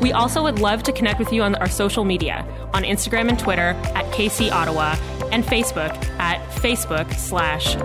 We 0.00 0.12
also 0.12 0.42
would 0.42 0.60
love 0.60 0.82
to 0.84 0.92
connect 0.92 1.18
with 1.18 1.30
you 1.30 1.42
on 1.42 1.56
our 1.56 1.68
social 1.68 2.04
media 2.04 2.46
on 2.72 2.84
Instagram 2.84 3.28
and 3.28 3.38
Twitter 3.38 3.74
at 3.94 4.06
KC 4.14 4.50
Ottawa 4.50 4.96
and 5.30 5.44
Facebook 5.44 5.94
at 6.18 6.40
Facebook 6.52 7.12
slash 7.14 7.76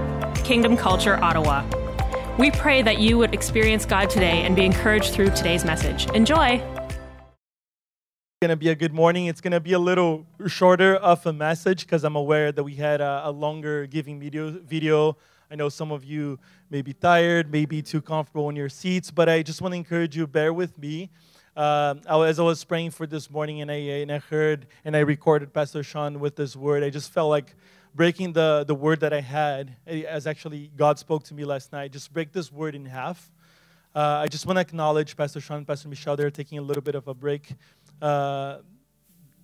Kingdom 0.45 0.77
Culture 0.77 1.21
Ottawa. 1.21 1.65
We 2.39 2.51
pray 2.51 2.81
that 2.83 2.99
you 2.99 3.17
would 3.17 3.33
experience 3.33 3.85
God 3.85 4.09
today 4.09 4.43
and 4.43 4.55
be 4.55 4.63
encouraged 4.63 5.13
through 5.13 5.31
today's 5.31 5.65
message. 5.65 6.09
Enjoy! 6.11 6.61
It's 7.27 8.41
going 8.41 8.49
to 8.49 8.55
be 8.55 8.69
a 8.69 8.75
good 8.75 8.93
morning. 8.93 9.25
It's 9.25 9.41
going 9.41 9.51
to 9.51 9.59
be 9.59 9.73
a 9.73 9.79
little 9.79 10.25
shorter 10.47 10.95
of 10.95 11.25
a 11.25 11.33
message 11.33 11.81
because 11.81 12.05
I'm 12.05 12.15
aware 12.15 12.53
that 12.53 12.63
we 12.63 12.75
had 12.75 13.01
a, 13.01 13.23
a, 13.25 13.31
longer 13.31 13.87
giving 13.87 14.21
video, 14.21 14.51
video. 14.51 15.17
I 15.51 15.55
know 15.55 15.67
some 15.67 15.91
of 15.91 16.05
you 16.05 16.39
may 16.69 16.81
be 16.81 16.93
tired, 16.93 17.51
maybe 17.51 17.81
too 17.81 18.01
comfortable 18.01 18.49
in 18.49 18.55
your 18.55 18.69
seats, 18.69 19.11
but 19.11 19.27
I 19.27 19.41
just 19.41 19.61
want 19.61 19.73
to 19.73 19.77
encourage 19.77 20.15
you, 20.15 20.27
bear 20.27 20.53
with 20.53 20.77
me. 20.77 21.09
Uh, 21.55 21.95
as 22.09 22.37
I 22.37 22.43
was 22.43 22.61
praying 22.65 22.91
for 22.91 23.07
this 23.07 23.31
morning 23.31 23.61
and 23.61 23.71
I, 23.71 23.75
and 23.75 24.11
I 24.11 24.17
heard 24.17 24.67
and 24.83 24.93
I 24.93 24.99
recorded 24.99 25.53
Pastor 25.53 25.83
Sean 25.83 26.19
with 26.19 26.35
this 26.35 26.53
word, 26.53 26.83
I 26.83 26.89
just 26.89 27.13
felt 27.13 27.29
like 27.29 27.55
breaking 27.93 28.33
the, 28.33 28.65
the 28.67 28.75
word 28.75 28.99
that 28.99 29.13
I 29.13 29.21
had, 29.21 29.73
as 29.87 30.27
actually 30.27 30.69
God 30.75 30.99
spoke 30.99 31.23
to 31.25 31.33
me 31.33 31.45
last 31.45 31.71
night, 31.71 31.93
just 31.93 32.11
break 32.11 32.33
this 32.33 32.51
word 32.51 32.75
in 32.75 32.85
half. 32.85 33.31
Uh, 33.95 34.19
I 34.23 34.27
just 34.27 34.45
want 34.45 34.57
to 34.57 34.61
acknowledge 34.61 35.15
Pastor 35.15 35.39
Sean 35.39 35.59
and 35.59 35.67
Pastor 35.67 35.87
Michelle. 35.87 36.17
They're 36.17 36.29
taking 36.29 36.57
a 36.57 36.61
little 36.61 36.83
bit 36.83 36.95
of 36.95 37.07
a 37.07 37.13
break 37.13 37.53
uh, 38.01 38.57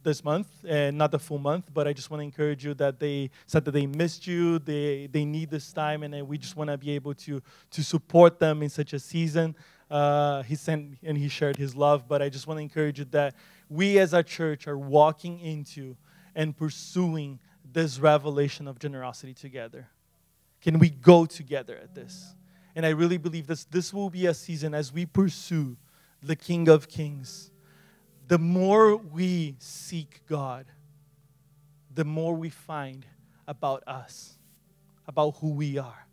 this 0.04 0.22
month, 0.22 0.50
and 0.68 0.98
not 0.98 1.12
the 1.12 1.20
full 1.20 1.38
month, 1.38 1.74
but 1.74 1.88
I 1.88 1.94
just 1.94 2.10
want 2.10 2.20
to 2.20 2.26
encourage 2.26 2.66
you 2.66 2.74
that 2.74 3.00
they 3.00 3.30
said 3.46 3.64
that 3.64 3.72
they 3.72 3.86
missed 3.86 4.28
you, 4.28 4.60
they, 4.60 5.08
they 5.10 5.24
need 5.24 5.50
this 5.50 5.72
time, 5.72 6.04
and 6.04 6.28
we 6.28 6.38
just 6.38 6.58
want 6.58 6.70
to 6.72 6.78
be 6.78 6.92
able 6.92 7.14
to, 7.14 7.42
to 7.70 7.84
support 7.84 8.38
them 8.38 8.64
in 8.64 8.70
such 8.70 8.92
a 8.92 9.00
season. 9.00 9.56
Uh, 9.92 10.42
he 10.44 10.56
sent 10.56 10.98
and 11.04 11.18
he 11.18 11.28
shared 11.28 11.58
his 11.58 11.76
love, 11.76 12.08
but 12.08 12.22
I 12.22 12.30
just 12.30 12.48
want 12.48 12.58
to 12.58 12.62
encourage 12.62 13.00
you 13.00 13.06
that 13.12 13.36
we 13.70 14.00
as 14.00 14.14
a 14.14 14.24
church 14.24 14.68
are 14.68 14.78
walking 14.78 15.40
into 15.40 15.98
and 16.34 16.56
pursuing 16.56 17.40
this 17.72 18.00
revelation 18.00 18.68
of 18.68 18.80
generosity 18.80 19.34
together. 19.34 19.90
Can 20.62 20.80
we 20.80 20.90
go 20.90 21.26
together 21.26 21.78
at 21.78 21.94
this? 21.94 22.36
And 22.76 22.86
I 22.86 22.90
really 22.90 23.18
believe 23.18 23.48
this, 23.48 23.66
this 23.66 23.94
will 23.94 24.10
be 24.10 24.26
a 24.28 24.34
season 24.34 24.74
as 24.74 24.94
we 24.94 25.06
pursue 25.06 25.76
the 26.24 26.36
King 26.36 26.70
of 26.70 26.88
Kings 26.88 27.52
the 28.32 28.40
more 28.40 28.96
we 28.96 29.58
seek 29.60 30.22
God, 30.26 30.66
the 31.94 32.06
more 32.06 32.34
we 32.34 32.50
find 32.50 33.06
about 33.46 33.84
us, 33.86 34.38
about 35.06 35.32
who 35.42 35.50
we 35.50 35.78
are. 35.78 36.08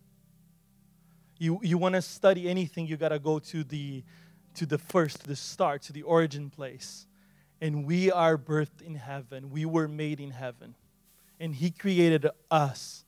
You, 1.38 1.60
you 1.62 1.78
want 1.78 1.94
to 1.94 2.02
study 2.02 2.48
anything, 2.48 2.86
you 2.86 2.96
got 2.96 3.10
to 3.10 3.18
go 3.18 3.38
to 3.38 3.64
the, 3.64 4.02
to 4.54 4.66
the 4.66 4.78
first, 4.78 5.24
the 5.24 5.36
start, 5.36 5.82
to 5.82 5.92
the 5.92 6.02
origin 6.02 6.50
place. 6.50 7.06
And 7.60 7.84
we 7.84 8.10
are 8.10 8.36
birthed 8.36 8.82
in 8.84 8.94
heaven. 8.94 9.50
We 9.50 9.64
were 9.64 9.88
made 9.88 10.20
in 10.20 10.30
heaven. 10.30 10.74
And 11.40 11.54
He 11.54 11.70
created 11.70 12.28
us. 12.50 13.04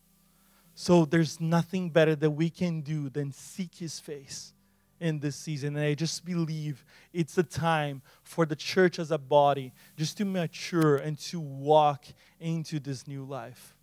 So 0.74 1.04
there's 1.04 1.40
nothing 1.40 1.90
better 1.90 2.16
that 2.16 2.30
we 2.30 2.50
can 2.50 2.80
do 2.80 3.10
than 3.10 3.32
seek 3.32 3.74
His 3.76 4.00
face 4.00 4.52
in 5.00 5.19
this 5.19 5.34
season. 5.34 5.76
And 5.76 5.84
I 5.84 5.94
just 5.94 6.24
believe 6.24 6.84
it's 7.12 7.36
a 7.38 7.42
time 7.42 8.02
for 8.22 8.46
the 8.46 8.54
church 8.54 8.98
as 8.98 9.10
a 9.10 9.19
body 9.19 9.72
just 9.96 10.19
to 10.19 10.24
mature 10.24 10.96
and 10.96 11.19
to 11.20 11.40
walk 11.40 12.04
into 12.38 12.78
this 12.78 13.08
new 13.08 13.24
life. 13.24 13.74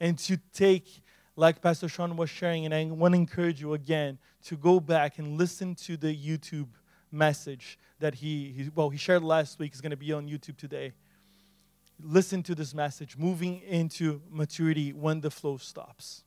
And 0.00 0.18
to 0.20 0.38
take, 0.52 1.02
like 1.36 1.60
Pastor 1.60 1.88
Sean 1.88 2.16
was 2.16 2.30
sharing, 2.30 2.64
and 2.64 2.74
I 2.74 2.84
want 2.84 3.14
to 3.14 3.18
encourage 3.18 3.60
you 3.60 3.74
again 3.74 4.18
to 4.44 4.56
go 4.56 4.78
back 4.78 5.18
and 5.18 5.36
listen 5.36 5.74
to 5.76 5.96
the 5.96 6.14
YouTube 6.14 6.68
message 7.10 7.78
that 7.98 8.14
he, 8.14 8.52
he 8.56 8.70
well, 8.74 8.90
he 8.90 8.98
shared 8.98 9.22
last 9.22 9.58
week. 9.58 9.72
is 9.72 9.80
going 9.80 9.90
to 9.90 9.96
be 9.96 10.12
on 10.12 10.28
YouTube 10.28 10.56
today. 10.56 10.92
Listen 12.00 12.42
to 12.42 12.54
this 12.54 12.74
message, 12.74 13.16
moving 13.16 13.60
into 13.60 14.20
maturity 14.30 14.92
when 14.92 15.20
the 15.20 15.30
flow 15.30 15.56
stops. 15.56 16.24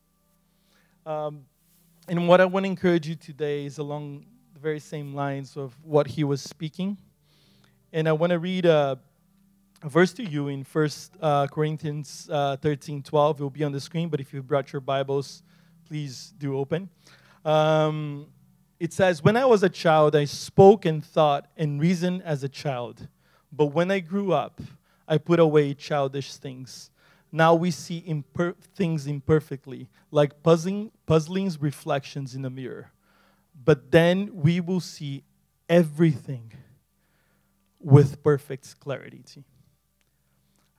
Um, 1.06 1.46
and 2.07 2.28
what 2.28 2.41
I 2.41 2.46
want 2.46 2.66
to 2.66 2.69
encourage 2.69 3.07
you 3.07 3.16
today 3.16 3.66
is 3.66 3.78
along 3.78 4.25
the 4.53 4.59
very 4.59 4.79
same 4.79 5.13
lines 5.13 5.57
of 5.57 5.75
what 5.84 6.07
he 6.07 6.23
was 6.23 6.41
speaking. 6.41 6.97
And 7.94 8.07
I 8.07 8.13
want 8.13 8.31
to 8.31 8.40
read 8.40 8.66
a, 8.66 9.00
a 9.00 9.00
verse 9.84 10.14
to 10.14 10.24
you 10.24 10.48
in 10.48 10.64
1 10.64 10.90
uh, 11.22 11.48
Corinthians 11.48 12.30
uh, 12.32 12.58
13 12.58 13.04
12. 13.04 13.40
It 13.40 13.44
will 13.44 13.50
be 13.50 13.64
on 13.64 13.72
the 13.72 13.80
screen, 13.80 14.10
but 14.10 14.20
if 14.20 14.34
you 14.34 14.42
brought 14.42 14.74
your 14.74 14.82
Bibles, 14.82 15.44
please 15.86 16.34
do 16.38 16.58
open. 16.58 16.90
Um, 17.46 18.28
it 18.80 18.94
says, 18.94 19.24
When 19.24 19.38
I 19.38 19.46
was 19.46 19.64
a 19.64 19.70
child, 19.70 20.16
I 20.16 20.26
spoke 20.26 20.86
and 20.86 21.04
thought 21.04 21.48
and 21.58 21.80
reasoned 21.80 22.24
as 22.24 22.44
a 22.44 22.50
child. 22.50 23.08
But 23.52 23.68
when 23.68 23.90
I 23.92 24.00
grew 24.00 24.34
up, 24.34 24.62
I 25.08 25.18
put 25.18 25.40
away 25.40 25.74
childish 25.74 26.36
things. 26.36 26.92
Now 27.32 27.56
we 27.56 27.72
see 27.72 28.04
imper- 28.08 28.56
things 28.76 29.08
imperfectly, 29.08 29.90
like 30.12 30.44
puzzling, 30.44 30.92
puzzling 31.06 31.52
reflections 31.59 32.36
in 32.36 32.46
a 32.46 32.50
mirror. 32.50 32.92
But 33.64 33.92
then 33.92 34.30
we 34.34 34.59
will 34.59 34.80
see 34.80 35.24
everything 35.68 36.54
with 37.80 38.24
perfect 38.24 38.80
clarity. 38.80 39.24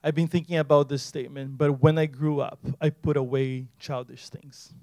I've 0.01 0.15
been 0.15 0.27
thinking 0.27 0.57
about 0.57 0.87
this 0.87 1.03
statement, 1.03 1.57
but 1.57 1.81
when 1.81 1.97
I 1.97 2.05
grew 2.05 2.39
up, 2.39 2.59
I 2.79 2.89
put 2.89 3.17
away 3.17 3.67
childish 3.79 4.29
things. 4.29 4.73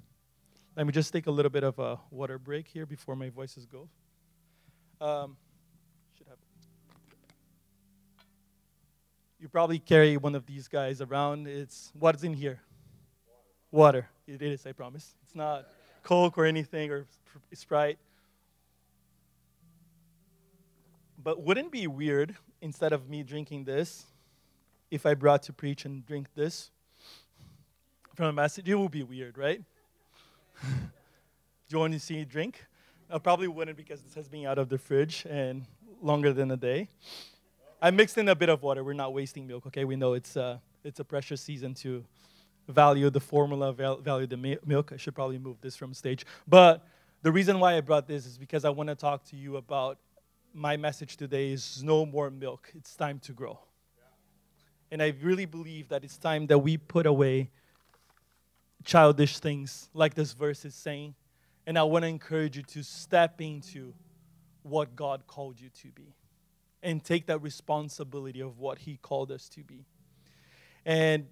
Let 0.75 0.85
me 0.85 0.93
just 0.93 1.11
take 1.11 1.25
a 1.25 1.31
little 1.31 1.49
bit 1.49 1.63
of 1.63 1.79
a 1.79 1.99
water 2.11 2.37
break 2.37 2.67
here 2.67 2.85
before 2.85 3.15
my 3.15 3.29
voices 3.29 3.65
go. 3.65 3.89
Um, 5.01 5.37
you 9.39 9.47
probably 9.47 9.79
carry 9.79 10.17
one 10.17 10.35
of 10.35 10.45
these 10.45 10.67
guys 10.67 11.01
around. 11.01 11.47
It's 11.47 11.91
what's 11.97 12.23
in 12.23 12.33
here? 12.33 12.59
Water. 13.71 14.07
It 14.27 14.43
is, 14.43 14.67
I 14.67 14.71
promise. 14.71 15.15
It's 15.23 15.33
not 15.33 15.67
Coke 16.03 16.37
or 16.37 16.45
anything 16.45 16.91
or 16.91 17.07
Sprite. 17.53 17.97
But 21.23 21.41
wouldn't 21.41 21.67
it 21.67 21.71
be 21.71 21.87
weird 21.87 22.35
instead 22.61 22.93
of 22.93 23.09
me 23.09 23.23
drinking 23.23 23.63
this 23.63 24.05
if 24.89 25.05
I 25.05 25.13
brought 25.13 25.43
to 25.43 25.53
preach 25.53 25.85
and 25.85 26.05
drink 26.05 26.27
this 26.35 26.71
from 28.15 28.27
a 28.27 28.33
message? 28.33 28.67
It 28.69 28.75
would 28.75 28.91
be 28.91 29.03
weird, 29.03 29.37
right? 29.37 29.61
Do 30.63 30.69
you 31.69 31.79
want 31.79 31.93
to 31.93 31.99
see 31.99 32.15
me 32.15 32.25
drink? 32.25 32.65
I 33.09 33.17
probably 33.19 33.47
wouldn't 33.47 33.77
because 33.77 34.01
this 34.01 34.13
has 34.15 34.27
been 34.27 34.45
out 34.45 34.57
of 34.57 34.69
the 34.69 34.77
fridge 34.77 35.25
and 35.29 35.65
longer 36.01 36.33
than 36.33 36.51
a 36.51 36.57
day. 36.57 36.89
I 37.81 37.91
mixed 37.91 38.17
in 38.17 38.27
a 38.29 38.35
bit 38.35 38.49
of 38.49 38.63
water. 38.63 38.83
We're 38.83 38.93
not 38.93 39.13
wasting 39.13 39.47
milk, 39.47 39.67
okay? 39.67 39.85
We 39.85 39.95
know 39.95 40.13
it's, 40.13 40.35
uh, 40.35 40.57
it's 40.83 40.99
a 40.99 41.03
precious 41.03 41.41
season 41.41 41.73
to 41.75 42.03
value 42.67 43.09
the 43.09 43.19
formula, 43.19 43.71
value 43.73 44.27
the 44.27 44.59
milk. 44.65 44.91
I 44.93 44.97
should 44.97 45.15
probably 45.15 45.37
move 45.37 45.57
this 45.61 45.75
from 45.75 45.93
stage. 45.93 46.25
But 46.47 46.85
the 47.21 47.31
reason 47.31 47.59
why 47.59 47.77
I 47.77 47.81
brought 47.81 48.07
this 48.07 48.25
is 48.25 48.37
because 48.37 48.65
I 48.65 48.69
want 48.69 48.89
to 48.89 48.95
talk 48.95 49.23
to 49.25 49.35
you 49.35 49.57
about 49.57 49.99
my 50.53 50.75
message 50.75 51.17
today 51.17 51.51
is 51.51 51.83
no 51.83 52.05
more 52.05 52.29
milk. 52.29 52.71
It's 52.75 52.95
time 52.95 53.19
to 53.19 53.31
grow. 53.31 53.59
And 54.91 55.01
I 55.01 55.13
really 55.21 55.45
believe 55.45 55.89
that 55.89 56.03
it's 56.03 56.17
time 56.17 56.47
that 56.47 56.59
we 56.59 56.77
put 56.77 57.05
away 57.05 57.49
childish 58.83 59.39
things 59.39 59.89
like 59.93 60.13
this 60.13 60.33
verse 60.33 60.63
is 60.63 60.75
saying. 60.75 61.15
And 61.65 61.77
I 61.77 61.83
want 61.83 62.03
to 62.03 62.07
encourage 62.07 62.55
you 62.55 62.63
to 62.63 62.83
step 62.83 63.41
into 63.41 63.93
what 64.63 64.95
God 64.95 65.27
called 65.27 65.59
you 65.59 65.69
to 65.81 65.87
be 65.89 66.13
and 66.81 67.03
take 67.03 67.25
that 67.27 67.39
responsibility 67.39 68.39
of 68.39 68.59
what 68.59 68.79
He 68.79 68.97
called 68.97 69.31
us 69.31 69.49
to 69.49 69.63
be. 69.63 69.85
And 70.85 71.27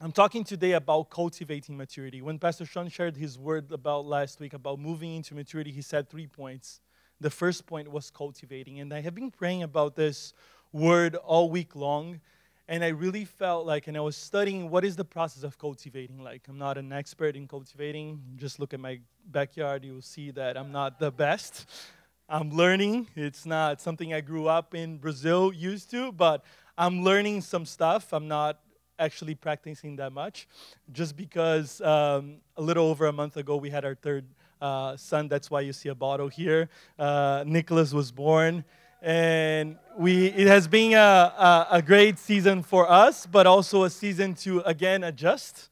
I'm 0.00 0.12
talking 0.12 0.44
today 0.44 0.72
about 0.72 1.10
cultivating 1.10 1.76
maturity. 1.76 2.22
When 2.22 2.38
Pastor 2.38 2.64
Sean 2.64 2.88
shared 2.88 3.16
his 3.16 3.36
word 3.36 3.72
about 3.72 4.06
last 4.06 4.38
week 4.38 4.52
about 4.52 4.78
moving 4.78 5.16
into 5.16 5.34
maturity, 5.34 5.72
he 5.72 5.82
said 5.82 6.08
three 6.08 6.28
points. 6.28 6.80
The 7.20 7.30
first 7.30 7.66
point 7.66 7.90
was 7.90 8.08
cultivating. 8.08 8.78
And 8.78 8.94
I 8.94 9.00
have 9.00 9.16
been 9.16 9.32
praying 9.32 9.64
about 9.64 9.96
this 9.96 10.34
word 10.72 11.16
all 11.16 11.50
week 11.50 11.74
long. 11.74 12.20
And 12.70 12.84
I 12.84 12.88
really 12.88 13.24
felt 13.24 13.64
like, 13.64 13.86
and 13.88 13.96
I 13.96 14.00
was 14.00 14.14
studying 14.14 14.68
what 14.68 14.84
is 14.84 14.94
the 14.94 15.04
process 15.04 15.42
of 15.42 15.56
cultivating 15.56 16.22
like. 16.22 16.42
I'm 16.48 16.58
not 16.58 16.76
an 16.76 16.92
expert 16.92 17.34
in 17.34 17.48
cultivating. 17.48 18.20
Just 18.36 18.60
look 18.60 18.74
at 18.74 18.80
my 18.80 19.00
backyard, 19.24 19.84
you 19.84 19.94
will 19.94 20.02
see 20.02 20.30
that 20.32 20.58
I'm 20.58 20.70
not 20.70 20.98
the 20.98 21.10
best. 21.10 21.66
I'm 22.28 22.50
learning. 22.50 23.06
It's 23.16 23.46
not 23.46 23.80
something 23.80 24.12
I 24.12 24.20
grew 24.20 24.48
up 24.48 24.74
in 24.74 24.98
Brazil 24.98 25.50
used 25.50 25.90
to, 25.92 26.12
but 26.12 26.44
I'm 26.76 27.02
learning 27.02 27.40
some 27.40 27.64
stuff. 27.64 28.12
I'm 28.12 28.28
not 28.28 28.60
actually 28.98 29.34
practicing 29.34 29.96
that 29.96 30.12
much, 30.12 30.46
just 30.92 31.16
because 31.16 31.80
um, 31.80 32.36
a 32.56 32.60
little 32.60 32.86
over 32.86 33.06
a 33.06 33.12
month 33.12 33.38
ago 33.38 33.56
we 33.56 33.70
had 33.70 33.86
our 33.86 33.94
third 33.94 34.26
uh, 34.60 34.94
son. 34.98 35.28
That's 35.28 35.50
why 35.50 35.62
you 35.62 35.72
see 35.72 35.88
a 35.88 35.94
bottle 35.94 36.28
here. 36.28 36.68
Uh, 36.98 37.44
Nicholas 37.46 37.94
was 37.94 38.12
born, 38.12 38.62
and 39.00 39.76
we 39.96 40.26
it 40.26 40.46
has 40.46 40.66
been 40.66 40.94
a, 40.94 40.96
a, 40.96 41.66
a 41.72 41.82
great 41.82 42.18
season 42.18 42.62
for 42.62 42.90
us, 42.90 43.26
but 43.26 43.46
also 43.46 43.84
a 43.84 43.90
season 43.90 44.34
to 44.34 44.60
again 44.60 45.04
adjust, 45.04 45.68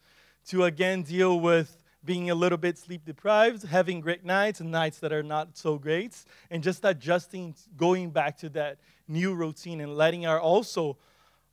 to 0.49 0.64
again 0.64 1.02
deal 1.02 1.40
with 1.40 1.82
being 2.05 2.31
a 2.31 2.34
little 2.34 2.58
bit 2.58 2.78
sleep 2.78 3.05
deprived, 3.05 3.67
having 3.67 4.00
great 4.00 4.25
nights 4.25 4.61
and 4.61 4.70
nights 4.70 4.99
that 5.00 5.12
are 5.12 5.25
not 5.25 5.56
so 5.56 5.76
great, 5.76 6.17
and 6.50 6.62
just 6.62 6.84
adjusting, 6.84 7.55
going 7.76 8.11
back 8.11 8.38
to 8.38 8.49
that 8.50 8.78
new 9.08 9.34
routine 9.34 9.81
and 9.81 9.96
letting 9.96 10.25
our 10.26 10.40
also 10.40 10.96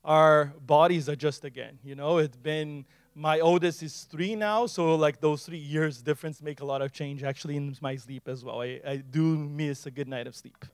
our 0.03 0.53
bodies 0.65 1.07
adjust 1.07 1.45
again. 1.45 1.79
You 1.83 1.95
know, 1.95 2.17
it's 2.17 2.37
been 2.37 2.85
my 3.15 3.39
oldest 3.39 3.83
is 3.83 4.03
three 4.09 4.35
now, 4.35 4.65
so 4.65 4.95
like 4.95 5.19
those 5.21 5.45
three 5.45 5.57
years 5.57 6.01
difference 6.01 6.41
make 6.41 6.61
a 6.61 6.65
lot 6.65 6.81
of 6.81 6.91
change 6.91 7.23
actually 7.23 7.57
in 7.57 7.75
my 7.81 7.95
sleep 7.95 8.27
as 8.27 8.43
well. 8.43 8.61
I, 8.61 8.79
I 8.85 8.97
do 8.97 9.37
miss 9.37 9.85
a 9.85 9.91
good 9.91 10.07
night 10.07 10.27
of 10.27 10.35
sleep. 10.35 10.65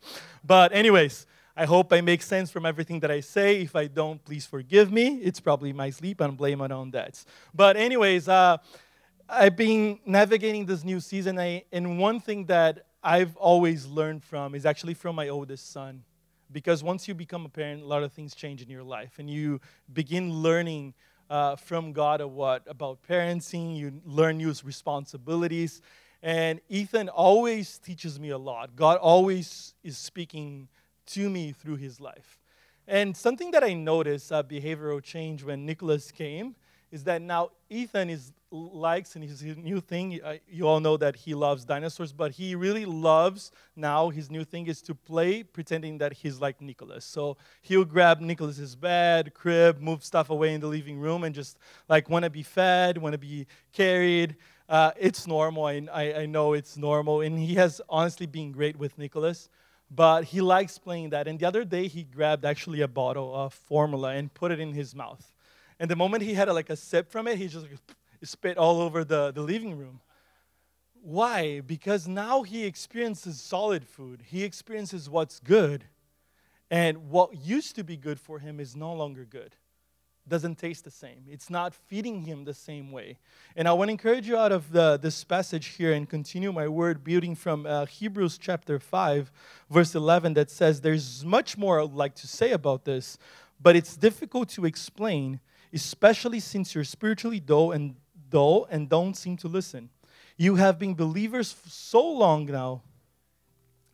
But 0.43 0.71
anyways, 0.73 1.25
I 1.55 1.65
hope 1.65 1.91
I 1.91 1.99
make 1.99 2.21
sense 2.21 2.49
from 2.49 2.65
everything 2.65 3.01
that 3.01 3.11
I 3.11 3.19
say. 3.19 3.61
If 3.61 3.75
I 3.75 3.87
don't, 3.87 4.23
please 4.23 4.45
forgive 4.45 4.91
me. 4.91 5.17
It's 5.17 5.41
probably 5.41 5.73
my 5.73 5.89
sleep 5.89 6.21
and 6.21 6.37
blame 6.37 6.61
it 6.61 6.71
on 6.71 6.91
that. 6.91 7.23
But 7.53 7.75
anyways, 7.75 8.29
uh, 8.29 8.57
I've 9.27 9.57
been 9.57 9.99
navigating 10.05 10.65
this 10.65 10.83
new 10.83 10.99
season, 10.99 11.37
I, 11.37 11.65
and 11.71 11.99
one 11.99 12.19
thing 12.19 12.45
that 12.45 12.85
I've 13.03 13.35
always 13.35 13.85
learned 13.85 14.23
from 14.23 14.55
is 14.55 14.65
actually 14.65 14.93
from 14.93 15.15
my 15.15 15.27
oldest 15.27 15.71
son. 15.71 16.03
Because 16.51 16.83
once 16.83 17.07
you 17.07 17.13
become 17.13 17.45
a 17.45 17.49
parent, 17.49 17.83
a 17.83 17.85
lot 17.85 18.01
of 18.01 18.11
things 18.11 18.33
change 18.33 18.61
in 18.61 18.69
your 18.69 18.81
life, 18.81 19.19
and 19.19 19.29
you 19.29 19.61
begin 19.93 20.33
learning 20.33 20.95
uh, 21.29 21.55
from 21.55 21.93
God 21.93 22.21
of 22.21 22.31
what 22.31 22.63
about 22.67 22.99
parenting. 23.07 23.77
You 23.77 24.01
learn 24.05 24.37
new 24.37 24.53
responsibilities, 24.63 25.81
and 26.23 26.59
Ethan 26.69 27.09
always 27.09 27.77
teaches 27.77 28.19
me 28.19 28.29
a 28.29 28.37
lot. 28.37 28.75
God 28.75 28.97
always 28.97 29.73
is 29.83 29.97
speaking 29.97 30.67
to 31.07 31.29
me 31.29 31.51
through 31.51 31.77
his 31.77 31.99
life. 31.99 32.39
And 32.87 33.15
something 33.15 33.51
that 33.51 33.63
I 33.63 33.73
noticed 33.73 34.31
uh, 34.31 34.41
behavioral 34.41 35.01
change 35.01 35.43
when 35.43 35.65
Nicholas 35.65 36.11
came 36.11 36.55
is 36.91 37.03
that 37.03 37.21
now 37.21 37.51
Ethan 37.69 38.09
is 38.09 38.33
likes 38.51 39.15
and 39.15 39.23
his 39.23 39.43
new 39.43 39.79
thing. 39.79 40.19
Uh, 40.23 40.35
you 40.49 40.67
all 40.67 40.79
know 40.79 40.97
that 40.97 41.15
he 41.15 41.35
loves 41.35 41.65
dinosaurs, 41.65 42.11
but 42.11 42.31
he 42.31 42.55
really 42.55 42.85
loves 42.85 43.51
now. 43.75 44.09
His 44.09 44.31
new 44.31 44.43
thing 44.43 44.67
is 44.67 44.81
to 44.83 44.95
play 44.95 45.43
pretending 45.43 45.99
that 45.99 46.13
he's 46.13 46.41
like 46.41 46.59
Nicholas. 46.59 47.05
So 47.05 47.37
he'll 47.61 47.85
grab 47.85 48.21
Nicholas's 48.21 48.75
bed, 48.75 49.33
crib, 49.33 49.79
move 49.79 50.03
stuff 50.03 50.29
away 50.29 50.53
in 50.53 50.61
the 50.61 50.67
living 50.67 50.99
room, 50.99 51.23
and 51.23 51.35
just 51.35 51.59
like 51.87 52.09
want 52.09 52.23
to 52.23 52.29
be 52.29 52.43
fed, 52.43 52.97
want 52.97 53.13
to 53.13 53.19
be 53.19 53.45
carried. 53.71 54.35
Uh, 54.67 54.91
it's 54.97 55.27
normal. 55.27 55.65
I, 55.65 56.13
I 56.13 56.25
know 56.25 56.53
it's 56.53 56.75
normal, 56.75 57.21
and 57.21 57.37
he 57.37 57.55
has 57.55 57.81
honestly 57.87 58.25
been 58.25 58.51
great 58.51 58.77
with 58.77 58.97
Nicholas. 58.97 59.49
But 59.91 60.23
he 60.23 60.39
likes 60.39 60.77
playing 60.77 61.09
that. 61.11 61.27
And 61.27 61.39
the 61.39 61.47
other 61.47 61.65
day, 61.65 61.87
he 61.87 62.03
grabbed 62.03 62.45
actually 62.45 62.81
a 62.81 62.87
bottle 62.87 63.35
of 63.35 63.55
formula 63.55 64.09
and 64.09 64.31
put 64.31 64.51
it 64.51 64.59
in 64.59 64.71
his 64.71 64.93
mouth. 64.93 65.33
And 65.79 65.89
the 65.89 65.95
moment 65.95 66.23
he 66.23 66.33
had 66.33 66.49
a, 66.49 66.53
like 66.53 66.69
a 66.69 66.75
sip 66.75 67.09
from 67.09 67.27
it, 67.27 67.37
he 67.37 67.47
just 67.47 67.67
spit 68.23 68.57
all 68.57 68.81
over 68.81 69.03
the, 69.03 69.31
the 69.31 69.41
living 69.41 69.77
room. 69.77 70.01
Why? 71.01 71.61
Because 71.61 72.07
now 72.07 72.43
he 72.43 72.65
experiences 72.65 73.39
solid 73.39 73.85
food. 73.85 74.23
He 74.27 74.43
experiences 74.43 75.09
what's 75.09 75.39
good. 75.39 75.85
And 76.69 77.09
what 77.09 77.35
used 77.35 77.75
to 77.77 77.83
be 77.83 77.97
good 77.97 78.19
for 78.19 78.39
him 78.39 78.59
is 78.59 78.75
no 78.75 78.93
longer 78.93 79.25
good. 79.25 79.55
Doesn't 80.27 80.59
taste 80.59 80.83
the 80.83 80.91
same. 80.91 81.23
It's 81.27 81.49
not 81.49 81.73
feeding 81.73 82.21
him 82.21 82.43
the 82.43 82.53
same 82.53 82.91
way. 82.91 83.17
And 83.55 83.67
I 83.67 83.73
want 83.73 83.87
to 83.87 83.93
encourage 83.93 84.27
you 84.27 84.37
out 84.37 84.51
of 84.51 84.71
the, 84.71 84.97
this 85.01 85.23
passage 85.23 85.67
here 85.67 85.91
and 85.91 86.07
continue 86.07 86.51
my 86.51 86.67
word 86.67 87.03
building 87.03 87.33
from 87.33 87.65
uh, 87.65 87.87
Hebrews 87.87 88.37
chapter 88.37 88.77
5, 88.77 89.31
verse 89.71 89.95
11, 89.95 90.35
that 90.35 90.51
says, 90.51 90.81
There's 90.81 91.25
much 91.25 91.57
more 91.57 91.81
I'd 91.81 91.93
like 91.93 92.13
to 92.15 92.27
say 92.27 92.51
about 92.51 92.85
this, 92.85 93.17
but 93.59 93.75
it's 93.75 93.97
difficult 93.97 94.49
to 94.49 94.65
explain, 94.65 95.39
especially 95.73 96.39
since 96.39 96.73
you're 96.73 96.83
spiritually 96.83 97.39
dull 97.39 97.71
and 97.71 97.95
dull 98.29 98.67
and 98.69 98.89
don't 98.89 99.15
seem 99.15 99.37
to 99.37 99.47
listen. 99.47 99.89
You 100.37 100.55
have 100.55 100.79
been 100.79 100.93
believers 100.93 101.55
so 101.67 102.01
long 102.01 102.45
now 102.45 102.81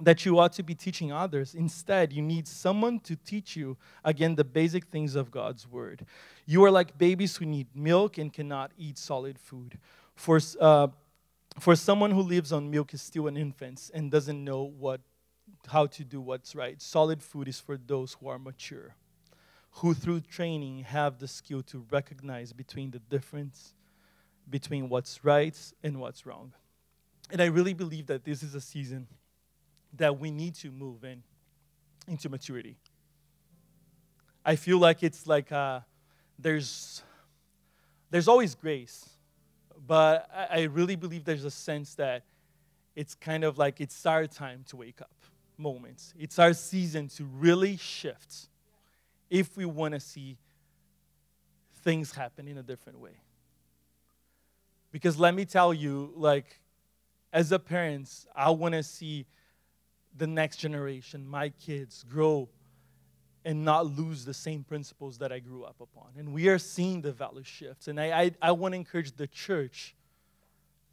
that 0.02 0.26
you 0.26 0.38
ought 0.40 0.54
to 0.54 0.64
be 0.64 0.76
teaching 0.76 1.12
others. 1.12 1.56
Instead, 1.56 2.12
you 2.12 2.22
need 2.22 2.48
someone 2.48 3.00
to 3.00 3.16
teach 3.16 3.56
you, 3.56 3.78
again, 4.04 4.36
the 4.36 4.44
basic 4.44 4.86
things 4.86 5.16
of 5.16 5.32
God's 5.32 5.68
word. 5.68 6.06
You 6.46 6.64
are 6.66 6.72
like 6.72 6.98
babies 6.98 7.38
who 7.38 7.46
need 7.46 7.68
milk 7.74 8.18
and 8.18 8.32
cannot 8.32 8.72
eat 8.78 8.98
solid 8.98 9.40
food. 9.40 9.78
For, 10.16 10.40
uh, 10.60 10.88
for 11.60 11.76
someone 11.76 12.12
who 12.12 12.22
lives 12.22 12.52
on 12.52 12.70
milk 12.70 12.94
is 12.94 13.02
still 13.02 13.28
an 13.28 13.38
infant 13.38 13.90
and 13.94 14.12
doesn't 14.12 14.44
know 14.44 14.64
what, 14.64 15.00
how 15.68 15.86
to 15.88 16.04
do 16.04 16.20
what's 16.20 16.56
right. 16.56 16.82
Solid 16.82 17.24
food 17.24 17.48
is 17.48 17.60
for 17.60 17.78
those 17.78 18.18
who 18.20 18.28
are 18.28 18.38
mature, 18.38 18.96
who 19.76 19.94
through 19.94 20.22
training 20.22 20.80
have 20.80 21.20
the 21.20 21.28
skill 21.28 21.62
to 21.62 21.86
recognize 21.92 22.54
between 22.54 22.92
the 22.92 23.00
difference 23.00 23.74
between 24.50 24.88
what's 24.88 25.26
right 25.26 25.58
and 25.84 26.00
what's 26.00 26.26
wrong. 26.26 26.54
And 27.32 27.42
I 27.42 27.46
really 27.46 27.74
believe 27.74 28.08
that 28.08 28.24
this 28.24 28.42
is 28.42 28.56
a 28.56 28.62
season 28.62 29.08
that 29.98 30.18
we 30.20 30.32
need 30.32 30.56
to 30.56 30.72
move 30.72 31.04
in 31.04 31.24
into 32.08 32.30
maturity. 32.30 32.78
I 34.46 34.56
feel 34.56 34.78
like 34.78 35.04
it's 35.04 35.28
like 35.28 35.52
uh, 35.52 35.80
there's 36.38 37.04
there's 38.12 38.28
always 38.28 38.56
grace, 38.56 39.10
but 39.86 40.30
I, 40.34 40.62
I 40.62 40.64
really 40.64 40.96
believe 40.96 41.26
there's 41.26 41.44
a 41.44 41.52
sense 41.52 41.96
that 41.96 42.24
it's 42.96 43.16
kind 43.16 43.44
of 43.44 43.58
like 43.58 43.82
it's 43.82 44.06
our 44.06 44.28
time 44.28 44.64
to 44.70 44.78
wake 44.78 45.02
up 45.02 45.16
moments. 45.58 46.14
It's 46.18 46.40
our 46.40 46.54
season 46.54 47.10
to 47.10 47.26
really 47.26 47.76
shift 47.76 48.48
if 49.36 49.58
we 49.58 49.66
want 49.66 49.94
to 49.94 50.00
see 50.00 50.38
things 51.84 52.14
happen 52.14 52.48
in 52.48 52.58
a 52.58 52.64
different 52.64 53.00
way. 53.00 53.18
Because 54.92 55.20
let 55.20 55.36
me 55.36 55.44
tell 55.44 55.74
you, 55.74 56.14
like, 56.16 56.62
as 57.34 57.52
a 57.52 57.60
parent, 57.60 58.10
I 58.34 58.50
want 58.52 58.76
to 58.76 58.84
see 58.84 59.26
the 60.16 60.26
next 60.26 60.58
generation, 60.58 61.28
my 61.28 61.50
kids, 61.50 62.04
grow 62.04 62.48
and 63.44 63.66
not 63.66 63.86
lose 63.86 64.24
the 64.24 64.34
same 64.34 64.64
principles 64.64 65.18
that 65.18 65.34
I 65.34 65.40
grew 65.40 65.66
up 65.66 65.82
upon. 65.82 66.12
And 66.18 66.34
we 66.34 66.48
are 66.48 66.58
seeing 66.58 67.02
the 67.02 67.12
value 67.12 67.44
shifts. 67.44 67.90
And 67.90 68.00
I, 68.00 68.22
I, 68.22 68.32
I 68.42 68.52
want 68.54 68.72
to 68.72 68.78
encourage 68.78 69.12
the 69.12 69.28
church 69.28 69.96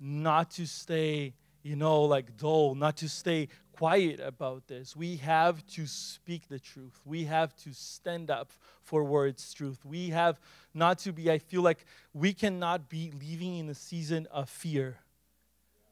not 0.01 0.51
to 0.53 0.67
stay, 0.67 1.35
you 1.63 1.77
know, 1.77 2.03
like 2.03 2.37
dull, 2.37 2.75
not 2.75 2.97
to 2.99 3.09
stay 3.09 3.49
quiet 3.73 4.21
about 4.21 4.67
this. 4.69 4.95
We 4.95 5.17
have 5.17 5.67
to 5.69 5.87
speak 5.87 6.49
the 6.49 6.59
truth. 6.59 7.01
We 7.05 7.25
have 7.25 7.57
to 7.65 7.73
stand 7.73 8.31
up 8.31 8.53
for 8.83 9.05
words 9.05 9.53
truth. 9.55 9.85
We 9.85 10.11
have 10.11 10.41
not 10.75 10.99
to 11.01 11.13
be, 11.13 11.31
I 11.31 11.39
feel 11.39 11.63
like 11.63 11.85
we 12.13 12.33
cannot 12.33 12.89
be 12.89 13.13
living 13.13 13.59
in 13.59 13.69
a 13.69 13.75
season 13.75 14.27
of 14.31 14.49
fear. 14.49 14.99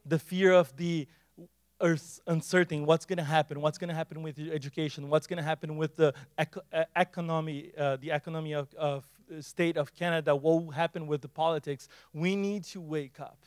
The 0.05 0.19
fear 0.19 0.53
of 0.53 0.77
the 0.77 1.09
uncertain 2.27 2.85
what's 2.85 3.07
going 3.07 3.17
to 3.17 3.25
happen 3.25 3.59
what's 3.59 3.79
going 3.79 3.89
to 3.89 3.95
happen 3.95 4.23
with 4.23 4.39
your 4.39 4.55
education 4.55 5.09
what's 5.09 5.27
going 5.27 5.39
to 5.39 5.43
happen 5.43 5.79
with 5.79 5.97
the 5.97 6.13
eco- 6.39 6.61
economy 6.95 7.71
uh, 7.79 7.97
the 7.97 8.11
economy 8.11 8.53
of, 8.53 8.69
of 8.75 9.09
state 9.41 9.79
of 9.79 9.95
canada 9.95 10.37
what 10.37 10.63
will 10.63 10.71
happen 10.73 11.07
with 11.07 11.23
the 11.23 11.29
politics 11.29 11.89
we 12.13 12.37
need 12.37 12.65
to 12.65 12.83
wake 12.83 13.19
up 13.19 13.39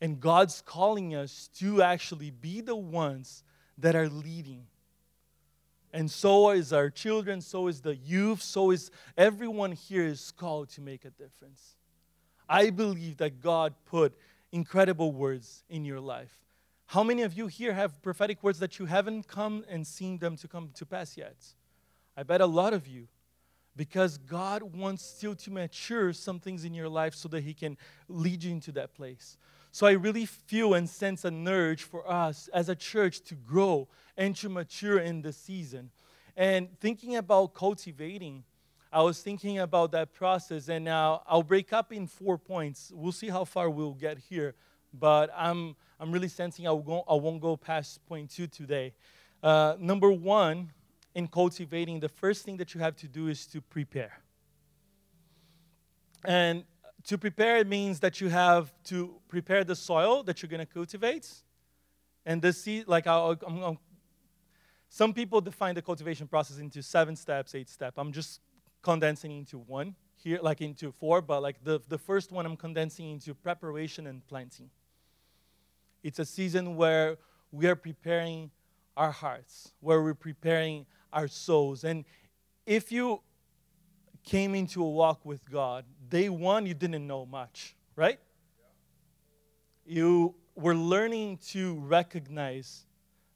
and 0.00 0.20
God's 0.20 0.62
calling 0.64 1.14
us 1.14 1.48
to 1.58 1.82
actually 1.82 2.30
be 2.30 2.60
the 2.60 2.76
ones 2.76 3.42
that 3.78 3.94
are 3.94 4.08
leading. 4.08 4.66
And 5.92 6.10
so 6.10 6.50
is 6.50 6.72
our 6.72 6.88
children, 6.88 7.40
so 7.40 7.66
is 7.66 7.80
the 7.80 7.96
youth, 7.96 8.42
so 8.42 8.70
is 8.70 8.90
everyone 9.16 9.72
here 9.72 10.06
is 10.06 10.30
called 10.30 10.68
to 10.70 10.80
make 10.80 11.04
a 11.04 11.10
difference. 11.10 11.76
I 12.48 12.70
believe 12.70 13.16
that 13.18 13.40
God 13.40 13.74
put 13.86 14.16
incredible 14.52 15.12
words 15.12 15.64
in 15.68 15.84
your 15.84 16.00
life. 16.00 16.38
How 16.86 17.04
many 17.04 17.22
of 17.22 17.34
you 17.34 17.46
here 17.46 17.72
have 17.72 18.02
prophetic 18.02 18.42
words 18.42 18.58
that 18.58 18.78
you 18.78 18.86
haven't 18.86 19.28
come 19.28 19.64
and 19.68 19.86
seen 19.86 20.18
them 20.18 20.36
to 20.38 20.48
come 20.48 20.70
to 20.74 20.86
pass 20.86 21.16
yet? 21.16 21.36
I 22.16 22.24
bet 22.24 22.40
a 22.40 22.46
lot 22.46 22.72
of 22.72 22.86
you. 22.86 23.06
Because 23.76 24.18
God 24.18 24.62
wants 24.62 25.04
still 25.04 25.36
to 25.36 25.50
mature 25.50 26.12
some 26.12 26.40
things 26.40 26.64
in 26.64 26.74
your 26.74 26.88
life 26.88 27.14
so 27.14 27.28
that 27.28 27.44
He 27.44 27.54
can 27.54 27.78
lead 28.08 28.42
you 28.42 28.50
into 28.50 28.72
that 28.72 28.94
place. 28.94 29.38
So 29.72 29.86
I 29.86 29.92
really 29.92 30.26
feel 30.26 30.74
and 30.74 30.88
sense 30.88 31.24
an 31.24 31.46
urge 31.46 31.84
for 31.84 32.08
us 32.10 32.48
as 32.52 32.68
a 32.68 32.74
church 32.74 33.20
to 33.22 33.34
grow 33.34 33.88
and 34.16 34.34
to 34.36 34.48
mature 34.48 34.98
in 34.98 35.22
this 35.22 35.36
season. 35.36 35.90
And 36.36 36.68
thinking 36.80 37.16
about 37.16 37.54
cultivating, 37.54 38.44
I 38.92 39.02
was 39.02 39.22
thinking 39.22 39.60
about 39.60 39.92
that 39.92 40.12
process, 40.12 40.68
and 40.68 40.84
now 40.84 41.22
I'll 41.26 41.44
break 41.44 41.72
up 41.72 41.92
in 41.92 42.08
four 42.08 42.36
points. 42.38 42.90
We'll 42.92 43.12
see 43.12 43.28
how 43.28 43.44
far 43.44 43.70
we'll 43.70 43.94
get 43.94 44.18
here, 44.18 44.54
but 44.92 45.30
I'm, 45.36 45.76
I'm 46.00 46.10
really 46.10 46.28
sensing 46.28 46.66
I, 46.66 46.72
will 46.72 46.82
go, 46.82 47.04
I 47.08 47.14
won't 47.14 47.40
go 47.40 47.56
past 47.56 48.04
point 48.06 48.30
two 48.30 48.48
today. 48.48 48.94
Uh, 49.42 49.76
number 49.78 50.10
one 50.10 50.72
in 51.14 51.28
cultivating, 51.28 52.00
the 52.00 52.08
first 52.08 52.44
thing 52.44 52.56
that 52.56 52.74
you 52.74 52.80
have 52.80 52.96
to 52.96 53.06
do 53.06 53.28
is 53.28 53.46
to 53.46 53.60
prepare. 53.60 54.18
And 56.24 56.64
to 57.04 57.18
prepare 57.18 57.58
it 57.58 57.66
means 57.66 58.00
that 58.00 58.20
you 58.20 58.28
have 58.28 58.72
to 58.84 59.14
prepare 59.28 59.64
the 59.64 59.76
soil 59.76 60.22
that 60.24 60.42
you're 60.42 60.48
going 60.50 60.66
to 60.66 60.72
cultivate. 60.72 61.30
And 62.26 62.42
the 62.42 62.52
seed, 62.52 62.86
like 62.86 63.06
I'll, 63.06 63.36
I'm, 63.46 63.62
I'm, 63.62 63.78
some 64.88 65.14
people 65.14 65.40
define 65.40 65.74
the 65.74 65.82
cultivation 65.82 66.26
process 66.26 66.58
into 66.58 66.82
seven 66.82 67.16
steps, 67.16 67.54
eight 67.54 67.68
steps. 67.68 67.96
I'm 67.96 68.12
just 68.12 68.40
condensing 68.82 69.32
into 69.32 69.58
one 69.58 69.94
here, 70.16 70.40
like 70.42 70.60
into 70.60 70.92
four, 70.92 71.22
but 71.22 71.42
like 71.42 71.62
the, 71.64 71.80
the 71.88 71.98
first 71.98 72.32
one 72.32 72.44
I'm 72.44 72.56
condensing 72.56 73.10
into 73.10 73.34
preparation 73.34 74.06
and 74.06 74.26
planting. 74.26 74.70
It's 76.02 76.18
a 76.18 76.24
season 76.24 76.76
where 76.76 77.18
we 77.52 77.66
are 77.66 77.76
preparing 77.76 78.50
our 78.96 79.10
hearts, 79.10 79.72
where 79.80 80.02
we're 80.02 80.14
preparing 80.14 80.86
our 81.12 81.28
souls. 81.28 81.84
And 81.84 82.04
if 82.66 82.92
you 82.92 83.20
came 84.24 84.54
into 84.54 84.82
a 84.82 84.88
walk 84.88 85.24
with 85.24 85.48
God, 85.50 85.84
day 86.08 86.28
one, 86.28 86.66
you 86.66 86.74
didn't 86.74 87.06
know 87.06 87.26
much, 87.26 87.74
right? 87.96 88.18
You 89.86 90.34
were 90.54 90.74
learning 90.74 91.38
to 91.48 91.74
recognize 91.80 92.84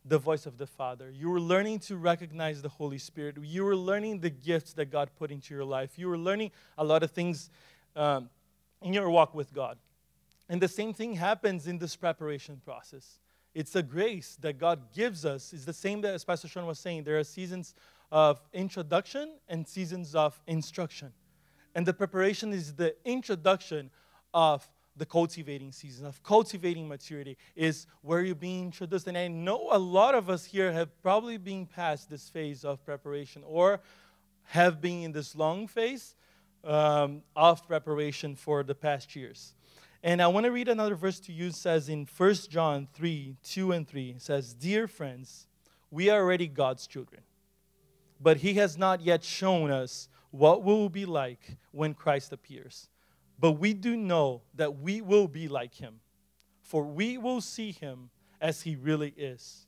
the 0.05 0.19
voice 0.19 0.45
of 0.45 0.59
the 0.59 0.67
Father. 0.67 1.11
You 1.11 1.31
were 1.31 1.41
learning 1.41 1.79
to 1.81 1.97
recognize 1.97 2.61
the 2.61 2.69
Holy 2.69 2.99
Spirit. 2.99 3.37
You 3.43 3.65
were 3.65 3.77
learning 3.77 4.21
the 4.21 4.31
gifts 4.31 4.75
that 4.75 4.91
God 4.91 5.11
put 5.19 5.31
into 5.31 5.55
your 5.55 5.65
life. 5.65 5.99
You 5.99 6.09
were 6.09 6.19
learning 6.19 6.51
a 6.77 6.85
lot 6.85 7.03
of 7.03 7.11
things 7.11 7.51
um, 7.97 8.29
in 8.83 8.93
your 8.93 9.09
walk 9.09 9.35
with 9.35 9.55
God. 9.55 9.79
And 10.49 10.61
the 10.61 10.69
same 10.69 10.93
thing 10.93 11.15
happens 11.15 11.67
in 11.67 11.79
this 11.79 11.97
preparation 11.97 12.61
process. 12.63 13.19
It's 13.55 13.75
a 13.77 13.83
grace 13.83 14.37
that 14.43 14.59
God 14.59 14.93
gives 14.93 15.25
us. 15.25 15.53
It's 15.55 15.65
the 15.65 15.73
same 15.73 16.03
that, 16.03 16.13
as 16.13 16.25
Pastor 16.25 16.49
Sean 16.49 16.67
was 16.67 16.79
saying, 16.79 17.05
there 17.05 17.19
are 17.19 17.25
seasons 17.25 17.75
of 18.15 18.41
introduction 18.53 19.29
and 19.49 19.67
seasons 19.67 20.15
of 20.15 20.41
instruction. 20.47 21.13
And 21.75 21.85
the 21.85 21.93
preparation 21.93 22.53
is 22.53 22.75
the 22.75 22.95
introduction 23.05 23.91
of 24.33 24.69
the 24.97 25.05
cultivating 25.05 25.73
season, 25.73 26.07
of 26.07 26.23
cultivating 26.23 26.87
maturity, 26.87 27.37
is 27.57 27.89
where 28.03 28.23
you're 28.23 28.37
being 28.37 28.67
introduced. 28.67 29.09
And 29.09 29.19
I 29.19 29.27
know 29.27 29.69
a 29.73 29.79
lot 29.81 30.15
of 30.15 30.31
us 30.31 30.45
here 30.45 30.71
have 30.71 31.03
probably 31.03 31.39
been 31.39 31.67
past 31.67 32.09
this 32.09 32.29
phase 32.29 32.65
of 32.65 32.85
preparation 32.85 33.43
or 33.45 33.81
have 34.45 34.81
been 34.81 35.03
in 35.03 35.11
this 35.11 35.35
long 35.35 35.67
phase 35.67 36.15
um, 36.63 37.21
of 37.35 37.67
preparation 37.67 38.37
for 38.37 38.63
the 38.63 38.77
past 38.77 39.17
years. 39.17 39.55
And 40.05 40.23
I 40.23 40.29
want 40.29 40.47
to 40.47 40.53
read 40.53 40.69
another 40.69 40.95
verse 40.95 41.19
to 41.19 41.33
you. 41.33 41.49
It 41.49 41.57
says 41.57 41.89
in 41.89 42.07
1 42.17 42.35
John 42.49 42.87
3 42.95 43.35
2 43.43 43.73
and 43.73 43.89
3, 43.89 44.11
it 44.11 44.23
says, 44.23 44.55
Dear 44.55 44.87
friends, 44.87 45.49
we 45.91 46.11
are 46.11 46.21
already 46.21 46.47
God's 46.47 46.87
children 46.87 47.23
but 48.21 48.39
he 48.39 48.55
has 48.55 48.79
not 48.79 49.01
yet 49.01 49.23
shown 49.23 49.71
us 49.71 50.09
what 50.31 50.63
we 50.63 50.73
will 50.73 50.89
be 50.89 51.07
like 51.07 51.57
when 51.71 51.95
Christ 51.95 52.33
appears. 52.33 52.89
But 53.39 53.53
we 53.53 53.75
do 53.75 53.97
know 53.97 54.43
that 54.55 54.79
we 54.79 55.01
will 55.01 55.29
be 55.29 55.49
like 55.49 55.75
him, 55.75 56.01
for 56.63 56.85
we 56.85 57.19
will 57.19 57.41
see 57.41 57.73
him 57.73 58.11
as 58.41 58.63
he 58.63 58.77
really 58.77 59.15
is. 59.17 59.67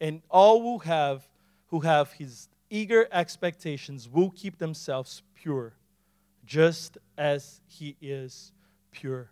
And 0.00 0.22
all 0.28 0.60
who 0.62 0.78
have 0.78 1.28
who 1.68 1.80
have 1.80 2.12
his 2.12 2.48
eager 2.70 3.08
expectations 3.10 4.08
will 4.08 4.30
keep 4.30 4.58
themselves 4.58 5.22
pure, 5.34 5.74
just 6.44 6.98
as 7.18 7.60
he 7.66 7.96
is 8.00 8.52
pure. 8.92 9.30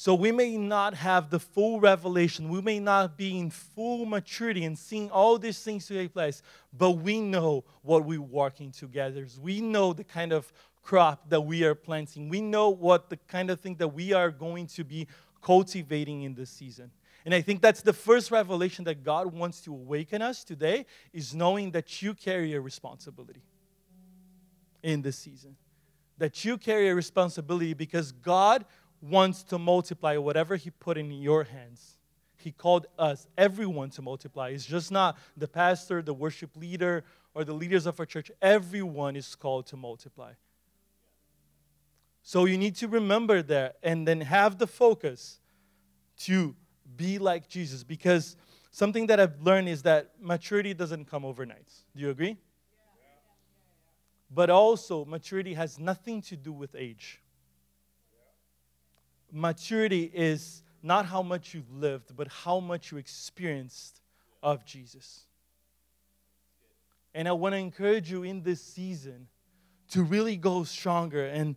So 0.00 0.14
we 0.14 0.32
may 0.32 0.56
not 0.56 0.94
have 0.94 1.28
the 1.28 1.38
full 1.38 1.78
revelation. 1.78 2.48
We 2.48 2.62
may 2.62 2.80
not 2.80 3.18
be 3.18 3.38
in 3.38 3.50
full 3.50 4.06
maturity 4.06 4.64
and 4.64 4.78
seeing 4.78 5.10
all 5.10 5.38
these 5.38 5.62
things 5.62 5.86
take 5.86 6.14
place, 6.14 6.40
but 6.72 6.92
we 6.92 7.20
know 7.20 7.64
what 7.82 8.06
we're 8.06 8.22
working 8.22 8.72
together. 8.72 9.26
We 9.38 9.60
know 9.60 9.92
the 9.92 10.04
kind 10.04 10.32
of 10.32 10.50
crop 10.82 11.28
that 11.28 11.42
we 11.42 11.64
are 11.64 11.74
planting. 11.74 12.30
We 12.30 12.40
know 12.40 12.70
what 12.70 13.10
the 13.10 13.18
kind 13.18 13.50
of 13.50 13.60
thing 13.60 13.74
that 13.74 13.88
we 13.88 14.14
are 14.14 14.30
going 14.30 14.68
to 14.68 14.84
be 14.84 15.06
cultivating 15.42 16.22
in 16.22 16.34
this 16.34 16.48
season. 16.48 16.92
And 17.26 17.34
I 17.34 17.42
think 17.42 17.60
that's 17.60 17.82
the 17.82 17.92
first 17.92 18.30
revelation 18.30 18.86
that 18.86 19.04
God 19.04 19.26
wants 19.26 19.60
to 19.64 19.70
awaken 19.70 20.22
us 20.22 20.44
today 20.44 20.86
is 21.12 21.34
knowing 21.34 21.72
that 21.72 22.00
you 22.00 22.14
carry 22.14 22.54
a 22.54 22.60
responsibility 22.62 23.42
in 24.82 25.02
this 25.02 25.18
season. 25.18 25.56
That 26.16 26.42
you 26.42 26.56
carry 26.56 26.88
a 26.88 26.94
responsibility 26.94 27.74
because 27.74 28.12
God 28.12 28.64
wants 29.00 29.42
to 29.44 29.58
multiply 29.58 30.16
whatever 30.16 30.56
He 30.56 30.70
put 30.70 30.98
in 30.98 31.10
your 31.10 31.44
hands. 31.44 31.96
He 32.36 32.52
called 32.52 32.86
us, 32.98 33.26
everyone, 33.36 33.90
to 33.90 34.02
multiply. 34.02 34.48
It's 34.48 34.64
just 34.64 34.90
not 34.90 35.18
the 35.36 35.48
pastor, 35.48 36.00
the 36.00 36.14
worship 36.14 36.56
leader, 36.56 37.04
or 37.34 37.44
the 37.44 37.52
leaders 37.52 37.86
of 37.86 38.00
our 38.00 38.06
church. 38.06 38.30
Everyone 38.40 39.14
is 39.14 39.34
called 39.34 39.66
to 39.68 39.76
multiply. 39.76 40.32
So 42.22 42.44
you 42.46 42.58
need 42.58 42.76
to 42.76 42.88
remember 42.88 43.42
that 43.42 43.76
and 43.82 44.06
then 44.06 44.20
have 44.22 44.58
the 44.58 44.66
focus 44.66 45.40
to 46.20 46.54
be 46.96 47.18
like 47.18 47.48
Jesus 47.48 47.82
because 47.82 48.36
something 48.70 49.06
that 49.06 49.20
I've 49.20 49.40
learned 49.42 49.68
is 49.68 49.82
that 49.82 50.12
maturity 50.20 50.74
doesn't 50.74 51.06
come 51.06 51.24
overnight. 51.24 51.68
Do 51.94 52.02
you 52.02 52.10
agree? 52.10 52.36
But 54.30 54.48
also, 54.48 55.04
maturity 55.04 55.54
has 55.54 55.78
nothing 55.78 56.22
to 56.22 56.36
do 56.36 56.52
with 56.52 56.74
age 56.76 57.20
maturity 59.32 60.10
is 60.12 60.62
not 60.82 61.06
how 61.06 61.22
much 61.22 61.54
you've 61.54 61.72
lived, 61.72 62.16
but 62.16 62.28
how 62.28 62.60
much 62.60 62.90
you 62.90 62.98
experienced 62.98 64.00
of 64.42 64.64
Jesus. 64.64 65.26
And 67.14 67.28
I 67.28 67.32
want 67.32 67.54
to 67.54 67.58
encourage 67.58 68.10
you 68.10 68.22
in 68.22 68.42
this 68.42 68.62
season 68.62 69.28
to 69.90 70.02
really 70.02 70.36
go 70.36 70.64
stronger 70.64 71.26
and 71.26 71.56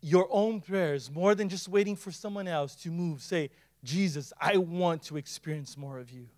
your 0.00 0.28
own 0.30 0.60
prayers, 0.60 1.10
more 1.10 1.34
than 1.34 1.48
just 1.48 1.68
waiting 1.68 1.96
for 1.96 2.12
someone 2.12 2.46
else 2.46 2.74
to 2.76 2.90
move, 2.90 3.22
say, 3.22 3.50
Jesus, 3.82 4.32
I 4.40 4.56
want 4.56 5.02
to 5.04 5.16
experience 5.16 5.76
more 5.76 5.98
of 5.98 6.10
you. 6.10 6.28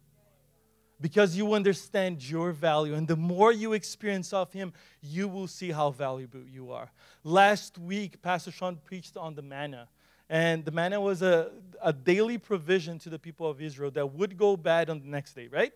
Because 1.00 1.37
you 1.37 1.52
understand 1.55 2.28
your 2.28 2.52
value, 2.52 2.95
and 2.95 3.07
the 3.07 3.17
more 3.17 3.52
you 3.52 3.73
experience 3.73 4.33
of 4.33 4.52
Him, 4.52 4.73
you 5.00 5.28
will 5.28 5.47
see 5.47 5.71
how 5.71 5.90
valuable 5.90 6.43
you 6.45 6.73
are. 6.73 6.90
Last 7.23 7.78
week, 7.78 8.21
Pastor 8.21 8.50
Sean 8.50 8.76
preached 8.85 9.17
on 9.17 9.35
the 9.35 9.43
manna. 9.43 9.88
And 10.28 10.64
the 10.64 10.70
manna 10.70 11.00
was 11.00 11.23
a, 11.23 11.50
a 11.82 11.92
daily 11.92 12.38
provision 12.38 12.99
to 13.00 13.08
the 13.08 13.18
people 13.18 13.49
of 13.49 13.62
Israel 13.62 13.90
that 13.92 14.12
would 14.12 14.37
go 14.37 14.56
bad 14.56 14.90
on 14.90 15.00
the 15.00 15.06
next 15.06 15.35
day, 15.35 15.49
right? 15.49 15.73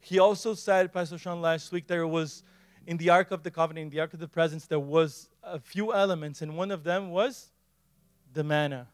He 0.00 0.18
also 0.18 0.54
said, 0.54 0.92
Pastor 0.92 1.16
Sean, 1.16 1.40
last 1.40 1.72
week, 1.72 1.86
there 1.86 2.06
was 2.06 2.42
in 2.86 2.96
the 2.96 3.10
Ark 3.10 3.30
of 3.30 3.42
the 3.42 3.50
Covenant, 3.50 3.84
in 3.84 3.90
the 3.90 4.00
Ark 4.00 4.12
of 4.12 4.20
the 4.20 4.28
Presence, 4.28 4.66
there 4.66 4.80
was 4.80 5.28
a 5.42 5.58
few 5.58 5.94
elements, 5.94 6.42
and 6.42 6.56
one 6.56 6.70
of 6.70 6.84
them 6.84 7.10
was 7.10 7.50
the 8.32 8.44
manna. 8.44 8.88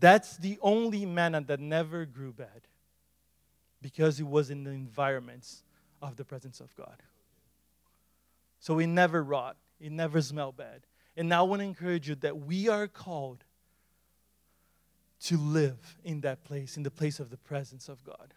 That's 0.00 0.36
the 0.36 0.58
only 0.60 1.06
manna 1.06 1.40
that 1.42 1.60
never 1.60 2.04
grew 2.04 2.32
bad 2.32 2.68
because 3.80 4.18
it 4.18 4.26
was 4.26 4.50
in 4.50 4.64
the 4.64 4.70
environments 4.70 5.62
of 6.02 6.16
the 6.16 6.24
presence 6.24 6.60
of 6.60 6.74
God. 6.74 7.02
So 8.58 8.78
it 8.78 8.86
never 8.86 9.22
rot, 9.22 9.56
it 9.80 9.92
never 9.92 10.20
smelled 10.22 10.56
bad. 10.56 10.86
And 11.16 11.28
now 11.28 11.44
I 11.44 11.48
want 11.48 11.60
to 11.60 11.66
encourage 11.66 12.08
you 12.08 12.14
that 12.16 12.40
we 12.40 12.68
are 12.68 12.88
called 12.88 13.44
to 15.24 15.36
live 15.38 15.98
in 16.04 16.20
that 16.22 16.44
place, 16.44 16.76
in 16.76 16.82
the 16.82 16.90
place 16.90 17.20
of 17.20 17.30
the 17.30 17.36
presence 17.36 17.88
of 17.88 18.02
God. 18.04 18.34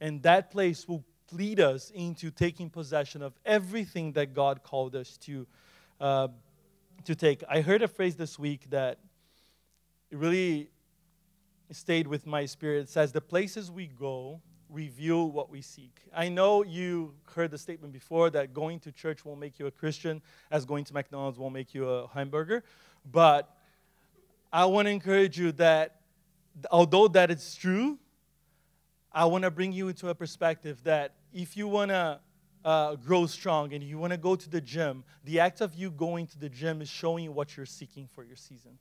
And 0.00 0.22
that 0.22 0.50
place 0.50 0.86
will 0.86 1.04
lead 1.32 1.60
us 1.60 1.90
into 1.90 2.30
taking 2.30 2.68
possession 2.68 3.22
of 3.22 3.38
everything 3.44 4.12
that 4.12 4.34
God 4.34 4.62
called 4.62 4.94
us 4.94 5.16
to, 5.18 5.46
uh, 6.00 6.28
to 7.04 7.14
take. 7.14 7.42
I 7.48 7.60
heard 7.60 7.82
a 7.82 7.88
phrase 7.88 8.16
this 8.16 8.38
week 8.38 8.68
that 8.70 8.98
really 10.10 10.70
stayed 11.70 12.06
with 12.06 12.26
my 12.26 12.46
spirit. 12.46 12.82
It 12.82 12.88
says, 12.88 13.12
The 13.12 13.20
places 13.20 13.70
we 13.70 13.86
go 13.86 14.42
reveal 14.70 15.30
what 15.30 15.50
we 15.50 15.60
seek. 15.60 16.00
I 16.14 16.28
know 16.28 16.64
you 16.64 17.14
heard 17.34 17.50
the 17.50 17.58
statement 17.58 17.92
before 17.92 18.30
that 18.30 18.52
going 18.52 18.80
to 18.80 18.92
church 18.92 19.24
won't 19.24 19.40
make 19.40 19.58
you 19.58 19.66
a 19.66 19.70
Christian, 19.70 20.22
as 20.50 20.64
going 20.64 20.84
to 20.84 20.94
McDonald's 20.94 21.38
won't 21.38 21.54
make 21.54 21.74
you 21.74 21.88
a 21.88 22.08
hamburger. 22.08 22.64
But 23.10 23.54
I 24.52 24.64
want 24.66 24.86
to 24.86 24.90
encourage 24.90 25.38
you 25.38 25.52
that 25.52 26.00
although 26.70 27.08
that 27.08 27.30
is 27.30 27.54
true, 27.54 27.98
I 29.12 29.24
want 29.26 29.44
to 29.44 29.50
bring 29.50 29.72
you 29.72 29.88
into 29.88 30.08
a 30.08 30.14
perspective 30.14 30.82
that 30.84 31.14
if 31.32 31.56
you 31.56 31.68
want 31.68 31.90
to 31.90 32.20
uh, 32.64 32.96
grow 32.96 33.26
strong 33.26 33.72
and 33.72 33.82
you 33.82 33.98
want 33.98 34.12
to 34.12 34.18
go 34.18 34.36
to 34.36 34.50
the 34.50 34.60
gym, 34.60 35.04
the 35.24 35.40
act 35.40 35.60
of 35.60 35.74
you 35.74 35.90
going 35.90 36.26
to 36.28 36.38
the 36.38 36.48
gym 36.48 36.82
is 36.82 36.88
showing 36.88 37.32
what 37.34 37.56
you're 37.56 37.66
seeking 37.66 38.08
for 38.12 38.24
your 38.24 38.36
season. 38.36 38.78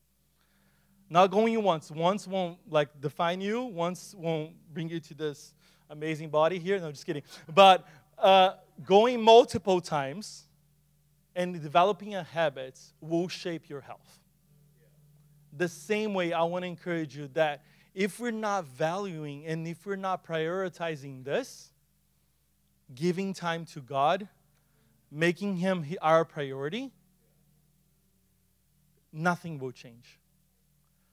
Not 1.09 1.27
going 1.27 1.61
once. 1.61 1.91
Once 1.91 2.27
won't 2.27 2.57
like 2.67 2.89
define 2.99 3.41
you. 3.41 3.63
Once 3.63 4.15
won't 4.17 4.53
bring 4.73 4.89
you 4.89 4.99
to 4.99 5.13
this 5.13 5.53
amazing 5.89 6.29
body 6.29 6.59
here. 6.59 6.79
No, 6.79 6.87
I'm 6.87 6.93
just 6.93 7.05
kidding. 7.05 7.23
But 7.53 7.87
uh, 8.17 8.53
going 8.85 9.21
multiple 9.21 9.81
times 9.81 10.43
and 11.35 11.61
developing 11.61 12.15
a 12.15 12.23
habit 12.23 12.79
will 13.01 13.27
shape 13.27 13.69
your 13.69 13.81
health. 13.81 14.19
The 15.55 15.67
same 15.67 16.13
way, 16.13 16.33
I 16.33 16.43
want 16.43 16.63
to 16.63 16.67
encourage 16.67 17.15
you 17.15 17.29
that 17.33 17.63
if 17.93 18.19
we're 18.19 18.31
not 18.31 18.65
valuing 18.65 19.45
and 19.45 19.67
if 19.67 19.85
we're 19.85 19.95
not 19.95 20.25
prioritizing 20.25 21.23
this, 21.23 21.71
giving 22.93 23.33
time 23.33 23.65
to 23.65 23.81
God, 23.81 24.27
making 25.11 25.57
Him 25.57 25.85
our 26.01 26.25
priority, 26.25 26.91
nothing 29.13 29.57
will 29.57 29.71
change. 29.71 30.19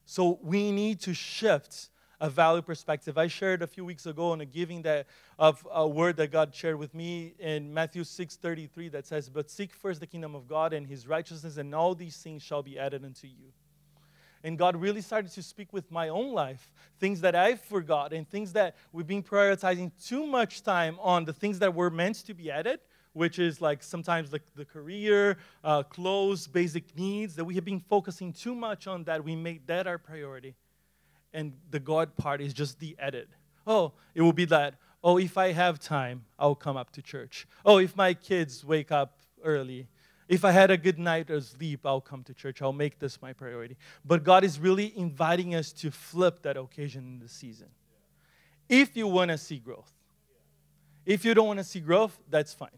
So 0.05 0.39
we 0.43 0.73
need 0.73 1.01
to 1.03 1.15
shift 1.15 1.89
a 2.23 2.31
value 2.31 2.63
perspective. 2.63 3.19
I 3.19 3.27
shared 3.27 3.63
a 3.63 3.67
few 3.67 3.85
weeks 3.85 4.07
ago 4.07 4.31
on 4.31 4.41
a 4.41 4.45
giving 4.47 4.83
that 4.83 5.09
of 5.41 5.67
a 5.73 5.87
word 5.87 6.17
that 6.19 6.31
God 6.31 6.55
shared 6.55 6.79
with 6.79 6.95
me 6.95 7.35
in 7.41 7.75
Matthew 7.75 8.05
6:33 8.05 8.89
that 8.91 9.07
says, 9.07 9.29
"But 9.29 9.51
seek 9.51 9.75
first 9.75 9.99
the 9.99 10.07
kingdom 10.07 10.37
of 10.37 10.47
God 10.47 10.73
and 10.73 10.87
his 10.87 11.09
righteousness, 11.09 11.57
and 11.57 11.75
all 11.75 11.97
these 11.97 12.17
things 12.23 12.41
shall 12.41 12.63
be 12.63 12.79
added 12.79 13.05
unto 13.05 13.27
you." 13.27 13.53
And 14.45 14.57
God 14.57 14.77
really 14.77 15.01
started 15.01 15.33
to 15.33 15.43
speak 15.43 15.73
with 15.73 15.91
my 15.91 16.11
own 16.11 16.33
life, 16.33 16.73
things 17.01 17.21
that 17.23 17.35
I 17.35 17.57
forgot 17.57 18.13
and 18.13 18.29
things 18.29 18.53
that 18.53 18.77
we've 18.93 19.07
been 19.07 19.25
prioritizing 19.25 19.91
too 20.01 20.25
much 20.25 20.63
time 20.63 20.99
on, 21.01 21.25
the 21.25 21.33
things 21.33 21.59
that 21.59 21.75
were 21.75 21.91
meant 21.91 22.25
to 22.27 22.35
be 22.35 22.53
added, 22.53 22.79
which 23.15 23.41
is 23.41 23.61
like 23.61 23.83
sometimes 23.83 24.31
the, 24.31 24.41
the 24.55 24.65
career, 24.65 25.39
uh, 25.65 25.83
clothes, 25.83 26.47
basic 26.47 26.97
needs, 26.97 27.35
that 27.35 27.45
we 27.45 27.57
have 27.57 27.65
been 27.65 27.81
focusing 27.81 28.33
too 28.33 28.55
much 28.55 28.87
on 28.87 29.03
that. 29.05 29.25
We 29.25 29.35
made 29.35 29.67
that 29.67 29.89
our 29.89 29.99
priority. 29.99 30.55
And 31.33 31.55
the 31.71 31.81
God 31.81 32.17
part 32.17 32.41
is 32.41 32.53
just 32.53 32.79
the 32.79 32.97
edit. 32.99 33.29
Oh, 33.67 33.93
it 34.15 34.23
will 34.23 34.33
be 34.33 34.45
that, 34.47 34.75
oh, 35.03 35.19
if 35.19 35.39
I 35.39 35.53
have 35.53 35.79
time, 35.79 36.25
I'll 36.39 36.55
come 36.55 36.77
up 36.77 36.91
to 36.93 37.03
church. 37.03 37.47
Oh, 37.65 37.79
if 37.79 37.97
my 37.97 38.15
kids 38.15 38.65
wake 38.65 38.93
up 38.93 39.19
early, 39.45 39.89
if 40.29 40.45
I 40.45 40.51
had 40.51 40.71
a 40.71 40.77
good 40.77 40.99
night 40.99 41.31
of 41.31 41.45
sleep, 41.45 41.81
I'll 41.85 42.01
come 42.01 42.23
to 42.25 42.35
church. 42.35 42.63
I'll 42.63 42.73
make 42.73 42.99
this 42.99 43.21
my 43.21 43.33
priority. 43.33 43.77
But 44.05 44.25
God 44.25 44.45
is 44.45 44.59
really 44.59 44.97
inviting 44.97 45.55
us 45.55 45.73
to 45.75 45.91
flip 45.91 46.43
that 46.43 46.57
occasion 46.57 47.05
in 47.05 47.19
the 47.19 47.29
season. 47.29 47.69
If 48.69 48.97
you 48.97 49.07
want 49.07 49.31
to 49.31 49.39
see 49.39 49.59
growth, 49.59 49.93
if 51.05 51.25
you 51.25 51.35
don't 51.35 51.49
want 51.49 51.59
to 51.59 51.65
see 51.65 51.81
growth, 51.81 52.19
that's 52.31 52.55
fine. 52.55 52.71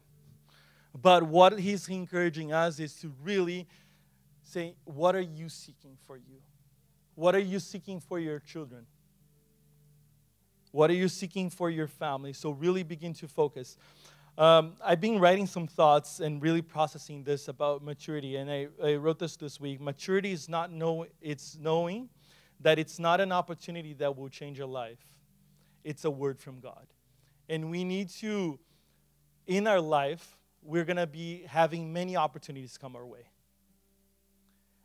But 1.01 1.25
what 1.25 1.59
He's 1.59 1.89
encouraging 1.89 2.53
us 2.53 2.79
is 2.79 2.95
to 3.01 3.13
really 3.23 3.67
say, 4.43 4.75
What 4.85 5.15
are 5.15 5.21
you 5.21 5.49
seeking 5.49 5.97
for 6.07 6.17
you? 6.17 6.41
What 7.15 7.35
are 7.35 7.41
you 7.41 7.61
seeking 7.61 8.01
for 8.01 8.19
your 8.19 8.41
children? 8.41 8.87
What 10.73 10.91
are 10.91 10.95
you 10.95 11.09
seeking 11.09 11.51
for 11.51 11.71
your 11.71 11.87
family? 11.87 12.33
So, 12.33 12.51
really 12.51 12.83
begin 12.83 13.15
to 13.15 13.29
focus. 13.29 13.77
Um, 14.37 14.73
I've 14.85 15.01
been 15.01 15.21
writing 15.21 15.47
some 15.47 15.69
thoughts 15.69 16.19
and 16.19 16.43
really 16.43 16.63
processing 16.63 17.23
this 17.23 17.47
about 17.47 17.85
maturity, 17.85 18.35
and 18.37 18.51
I, 18.51 18.67
I 18.83 18.95
wrote 18.97 19.21
this 19.21 19.37
this 19.37 19.61
week. 19.61 19.81
Maturity 19.81 20.33
is 20.33 20.49
not 20.49 20.73
know, 20.73 21.07
it's 21.21 21.57
knowing 21.61 22.09
that 22.59 22.81
it's 22.81 22.99
not 22.99 23.21
an 23.21 23.31
opportunity 23.31 23.93
that 23.95 24.17
will 24.17 24.29
change 24.29 24.59
your 24.59 24.67
life. 24.67 24.99
It's 25.85 26.05
a 26.05 26.11
word 26.11 26.41
from 26.41 26.59
God. 26.59 26.87
And 27.49 27.71
we 27.71 27.85
need 27.85 28.09
to, 28.21 28.59
in 29.47 29.69
our 29.69 29.81
life, 29.81 30.37
we're 30.63 30.85
going 30.85 30.97
to 30.97 31.07
be 31.07 31.45
having 31.47 31.93
many 31.93 32.17
opportunities 32.17 32.77
come 32.77 32.97
our 32.97 33.07
way. 33.07 33.29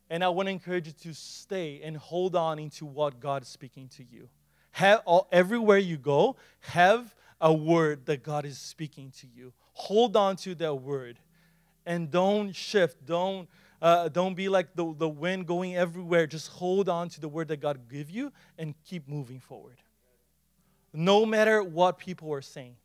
And 0.09 0.23
I 0.23 0.29
want 0.29 0.47
to 0.47 0.51
encourage 0.51 0.87
you 0.87 0.93
to 1.03 1.13
stay 1.13 1.81
and 1.83 1.95
hold 1.95 2.35
on 2.35 2.57
into 2.59 2.85
what 2.85 3.19
God 3.19 3.43
is 3.43 3.47
speaking 3.47 3.87
to 3.89 4.03
you. 4.03 4.29
Have, 4.71 5.01
all, 5.05 5.27
everywhere 5.31 5.77
you 5.77 5.97
go, 5.97 6.35
have 6.61 7.13
a 7.41 7.53
word 7.53 8.05
that 8.07 8.23
God 8.23 8.45
is 8.45 8.57
speaking 8.57 9.11
to 9.19 9.27
you. 9.27 9.53
Hold 9.73 10.15
on 10.15 10.35
to 10.37 10.55
that 10.55 10.75
word 10.75 11.19
and 11.85 12.11
don't 12.11 12.53
shift. 12.53 13.05
Don't, 13.05 13.47
uh, 13.81 14.09
don't 14.09 14.35
be 14.35 14.49
like 14.49 14.75
the, 14.75 14.93
the 14.97 15.09
wind 15.09 15.47
going 15.47 15.75
everywhere. 15.75 16.27
Just 16.27 16.49
hold 16.49 16.89
on 16.89 17.09
to 17.09 17.21
the 17.21 17.29
word 17.29 17.47
that 17.47 17.57
God 17.57 17.89
give 17.89 18.09
you 18.09 18.31
and 18.57 18.75
keep 18.85 19.07
moving 19.07 19.39
forward. 19.39 19.77
No 20.93 21.25
matter 21.25 21.63
what 21.63 21.97
people 21.97 22.33
are 22.33 22.41
saying, 22.41 22.75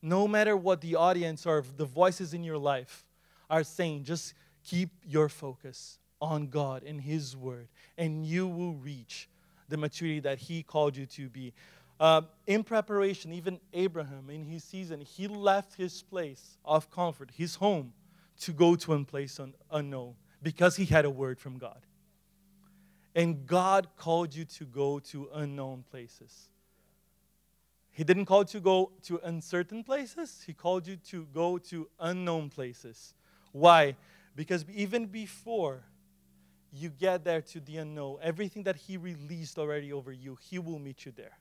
no 0.00 0.28
matter 0.28 0.56
what 0.56 0.80
the 0.80 0.94
audience 0.94 1.44
or 1.44 1.64
the 1.76 1.84
voices 1.84 2.34
in 2.34 2.44
your 2.44 2.58
life 2.58 3.04
are 3.50 3.64
saying, 3.64 4.04
just 4.04 4.34
keep 4.68 4.90
your 5.06 5.28
focus 5.28 5.98
on 6.20 6.48
God 6.48 6.82
and 6.82 7.00
His 7.00 7.36
word, 7.36 7.68
and 7.96 8.26
you 8.26 8.46
will 8.46 8.74
reach 8.74 9.28
the 9.68 9.76
maturity 9.76 10.20
that 10.20 10.38
He 10.38 10.62
called 10.62 10.96
you 10.96 11.06
to 11.06 11.28
be. 11.28 11.52
Uh, 12.00 12.22
in 12.46 12.62
preparation, 12.62 13.32
even 13.32 13.58
Abraham, 13.72 14.30
in 14.30 14.44
his 14.44 14.62
season, 14.62 15.00
he 15.00 15.26
left 15.26 15.74
his 15.74 16.00
place 16.02 16.56
of 16.64 16.88
comfort, 16.90 17.30
his 17.36 17.56
home, 17.56 17.92
to 18.40 18.52
go 18.52 18.76
to 18.76 18.92
a 18.92 19.04
place 19.04 19.40
un- 19.40 19.54
unknown 19.72 20.14
because 20.40 20.76
he 20.76 20.84
had 20.84 21.04
a 21.04 21.10
word 21.10 21.40
from 21.40 21.58
God. 21.58 21.80
And 23.16 23.44
God 23.46 23.88
called 23.96 24.32
you 24.32 24.44
to 24.44 24.64
go 24.64 25.00
to 25.00 25.28
unknown 25.34 25.84
places. 25.90 26.48
He 27.90 28.04
didn't 28.04 28.26
call 28.26 28.42
you 28.42 28.46
to 28.46 28.60
go 28.60 28.92
to 29.02 29.18
uncertain 29.24 29.82
places, 29.82 30.40
He 30.46 30.52
called 30.52 30.86
you 30.86 30.96
to 31.08 31.26
go 31.34 31.58
to 31.58 31.88
unknown 31.98 32.48
places. 32.48 33.12
Why? 33.50 33.96
Because 34.38 34.64
even 34.72 35.06
before 35.06 35.82
you 36.72 36.90
get 36.90 37.24
there 37.24 37.40
to 37.40 37.58
the 37.58 37.78
unknown, 37.78 38.18
everything 38.22 38.62
that 38.62 38.76
He 38.76 38.96
released 38.96 39.58
already 39.58 39.92
over 39.92 40.12
you, 40.12 40.38
He 40.40 40.60
will 40.60 40.78
meet 40.78 41.04
you 41.04 41.10
there. 41.10 41.36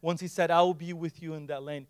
Once 0.00 0.22
He 0.22 0.26
said, 0.26 0.50
I 0.50 0.62
will 0.62 0.72
be 0.72 0.94
with 0.94 1.22
you 1.22 1.34
in 1.34 1.48
that 1.48 1.62
land, 1.62 1.86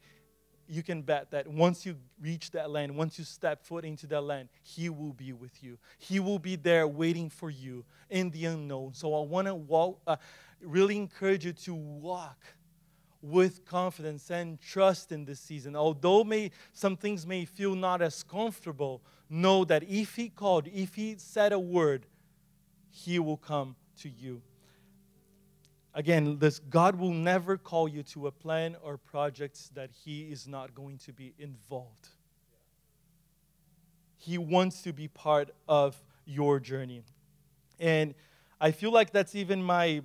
you 0.67 0.83
can 0.83 1.03
bet 1.03 1.31
that 1.31 1.47
once 1.47 1.87
you 1.87 1.95
reach 2.21 2.51
that 2.51 2.69
land, 2.69 2.97
once 2.97 3.17
you 3.17 3.25
step 3.25 3.65
foot 3.65 3.85
into 3.85 4.09
that 4.09 4.23
land, 4.23 4.49
He 4.65 4.89
will 4.89 5.13
be 5.13 5.33
with 5.33 5.63
you. 5.63 5.79
He 5.99 6.19
will 6.19 6.41
be 6.41 6.57
there 6.57 6.89
waiting 6.89 7.31
for 7.31 7.49
you 7.49 7.85
in 8.09 8.31
the 8.31 8.47
unknown. 8.47 8.95
So 8.95 9.15
I 9.15 9.25
want 9.25 9.47
to 9.47 9.97
uh, 10.05 10.17
really 10.61 10.97
encourage 10.97 11.45
you 11.45 11.53
to 11.53 11.75
walk 11.77 12.45
with 13.23 13.65
confidence 13.65 14.29
and 14.31 14.61
trust 14.61 15.13
in 15.13 15.25
this 15.25 15.39
season. 15.39 15.77
Although 15.77 16.25
may, 16.25 16.51
some 16.73 16.97
things 16.97 17.25
may 17.25 17.45
feel 17.45 17.77
not 17.77 18.03
as 18.03 18.25
comfortable, 18.25 19.01
know 19.31 19.65
that 19.65 19.85
if 19.85 20.17
He 20.17 20.29
called, 20.29 20.67
if 20.67 20.95
He 20.97 21.15
said 21.19 21.53
a 21.53 21.59
word, 21.59 22.07
He 22.91 23.19
will 23.19 23.37
come 23.37 23.77
to 24.01 24.09
you. 24.11 24.43
Again, 25.95 26.39
this 26.39 26.59
God 26.59 26.97
will 26.97 27.13
never 27.13 27.57
call 27.57 27.89
you 27.89 28.03
to 28.05 28.27
a 28.27 28.33
plan 28.33 28.77
or 28.83 28.97
projects 28.97 29.71
that 29.75 29.91
He 30.05 30.31
is 30.31 30.47
not 30.47 30.75
going 30.75 30.99
to 30.99 31.13
be 31.13 31.33
involved. 31.39 32.09
He 34.17 34.37
wants 34.37 34.83
to 34.83 34.93
be 34.93 35.09
part 35.09 35.51
of 35.67 36.01
your 36.27 36.61
journey. 36.61 37.03
And 37.79 38.15
I 38.61 38.71
feel 38.73 38.93
like 38.93 39.11
that's 39.13 39.35
even 39.35 39.63
my 39.63 40.03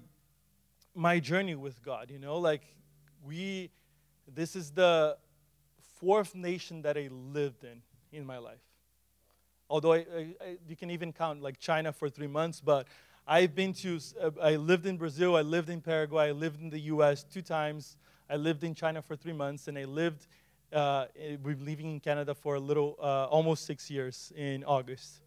my 0.95 1.19
journey 1.19 1.55
with 1.55 1.83
God, 1.83 2.09
you 2.09 2.19
know, 2.19 2.37
like 2.37 2.61
we 3.23 3.69
this 4.33 4.55
is 4.55 4.71
the 4.71 5.17
fourth 5.99 6.33
nation 6.33 6.81
that 6.83 6.97
I 6.97 7.09
lived 7.11 7.63
in 7.63 7.81
in 8.11 8.25
my 8.25 8.37
life. 8.37 8.61
Although 9.69 9.93
I, 9.93 9.97
I, 9.97 10.57
you 10.67 10.75
can 10.75 10.91
even 10.91 11.11
count 11.11 11.41
like 11.41 11.59
China 11.59 11.91
for 11.91 12.09
three 12.09 12.27
months, 12.27 12.61
but 12.61 12.87
I've 13.27 13.55
been 13.55 13.73
to, 13.73 13.99
uh, 14.21 14.31
I 14.41 14.55
lived 14.55 14.85
in 14.85 14.97
Brazil, 14.97 15.35
I 15.35 15.41
lived 15.41 15.69
in 15.69 15.81
Paraguay, 15.81 16.27
I 16.27 16.31
lived 16.31 16.61
in 16.61 16.69
the 16.69 16.79
US 16.79 17.23
two 17.23 17.41
times. 17.41 17.97
I 18.29 18.37
lived 18.37 18.63
in 18.63 18.73
China 18.73 19.01
for 19.01 19.15
three 19.15 19.33
months, 19.33 19.67
and 19.67 19.77
I 19.77 19.85
lived, 19.85 20.27
uh, 20.73 21.05
we're 21.43 21.55
living 21.55 21.91
in 21.91 21.99
Canada 21.99 22.33
for 22.33 22.55
a 22.55 22.59
little, 22.59 22.97
uh, 22.99 23.25
almost 23.25 23.65
six 23.65 23.89
years 23.89 24.33
in 24.35 24.63
August. 24.63 25.21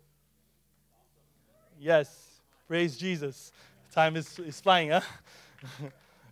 Yes, 1.79 2.41
praise 2.67 2.97
Jesus. 2.97 3.53
Time 3.93 4.17
is, 4.17 4.39
is 4.41 4.61
flying, 4.61 4.91
huh? 4.91 5.01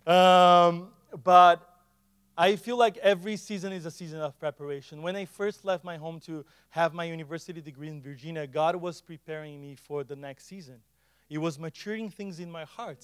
um, 0.11 0.89
but 1.23 1.76
I 2.39 2.55
feel 2.55 2.77
like 2.77 2.97
every 2.97 3.35
season 3.35 3.73
is 3.73 3.87
a 3.87 3.91
season 3.91 4.21
of 4.21 4.39
preparation. 4.39 5.01
When 5.01 5.15
I 5.15 5.25
first 5.25 5.65
left 5.65 5.83
my 5.83 5.97
home 5.97 6.19
to 6.21 6.45
have 6.69 6.93
my 6.93 7.05
university 7.05 7.61
degree 7.61 7.87
in 7.87 7.99
Virginia, 7.99 8.45
God 8.45 8.75
was 8.75 9.01
preparing 9.01 9.59
me 9.59 9.73
for 9.73 10.03
the 10.03 10.15
next 10.15 10.45
season. 10.45 10.81
He 11.27 11.39
was 11.39 11.57
maturing 11.57 12.11
things 12.11 12.39
in 12.39 12.51
my 12.51 12.63
heart. 12.65 13.03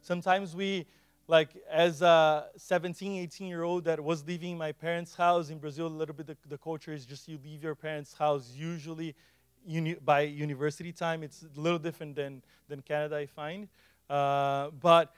Sometimes 0.00 0.56
we, 0.56 0.86
like 1.28 1.50
as 1.70 2.00
a 2.00 2.46
17, 2.56 3.20
18 3.20 3.48
year 3.48 3.64
old 3.64 3.84
that 3.84 4.02
was 4.02 4.26
leaving 4.26 4.56
my 4.56 4.72
parents' 4.72 5.14
house 5.14 5.50
in 5.50 5.58
Brazil, 5.58 5.86
a 5.86 5.88
little 5.88 6.14
bit 6.14 6.26
the, 6.26 6.36
the 6.48 6.56
culture 6.56 6.94
is 6.94 7.04
just 7.04 7.28
you 7.28 7.38
leave 7.44 7.62
your 7.62 7.74
parents' 7.74 8.14
house 8.14 8.50
usually 8.56 9.14
uni- 9.62 9.98
by 10.02 10.22
university 10.22 10.90
time. 10.90 11.22
It's 11.22 11.42
a 11.42 11.60
little 11.60 11.78
different 11.78 12.16
than, 12.16 12.42
than 12.66 12.80
Canada, 12.80 13.16
I 13.16 13.26
find. 13.26 13.68
Uh, 14.08 14.70
but 14.80 15.14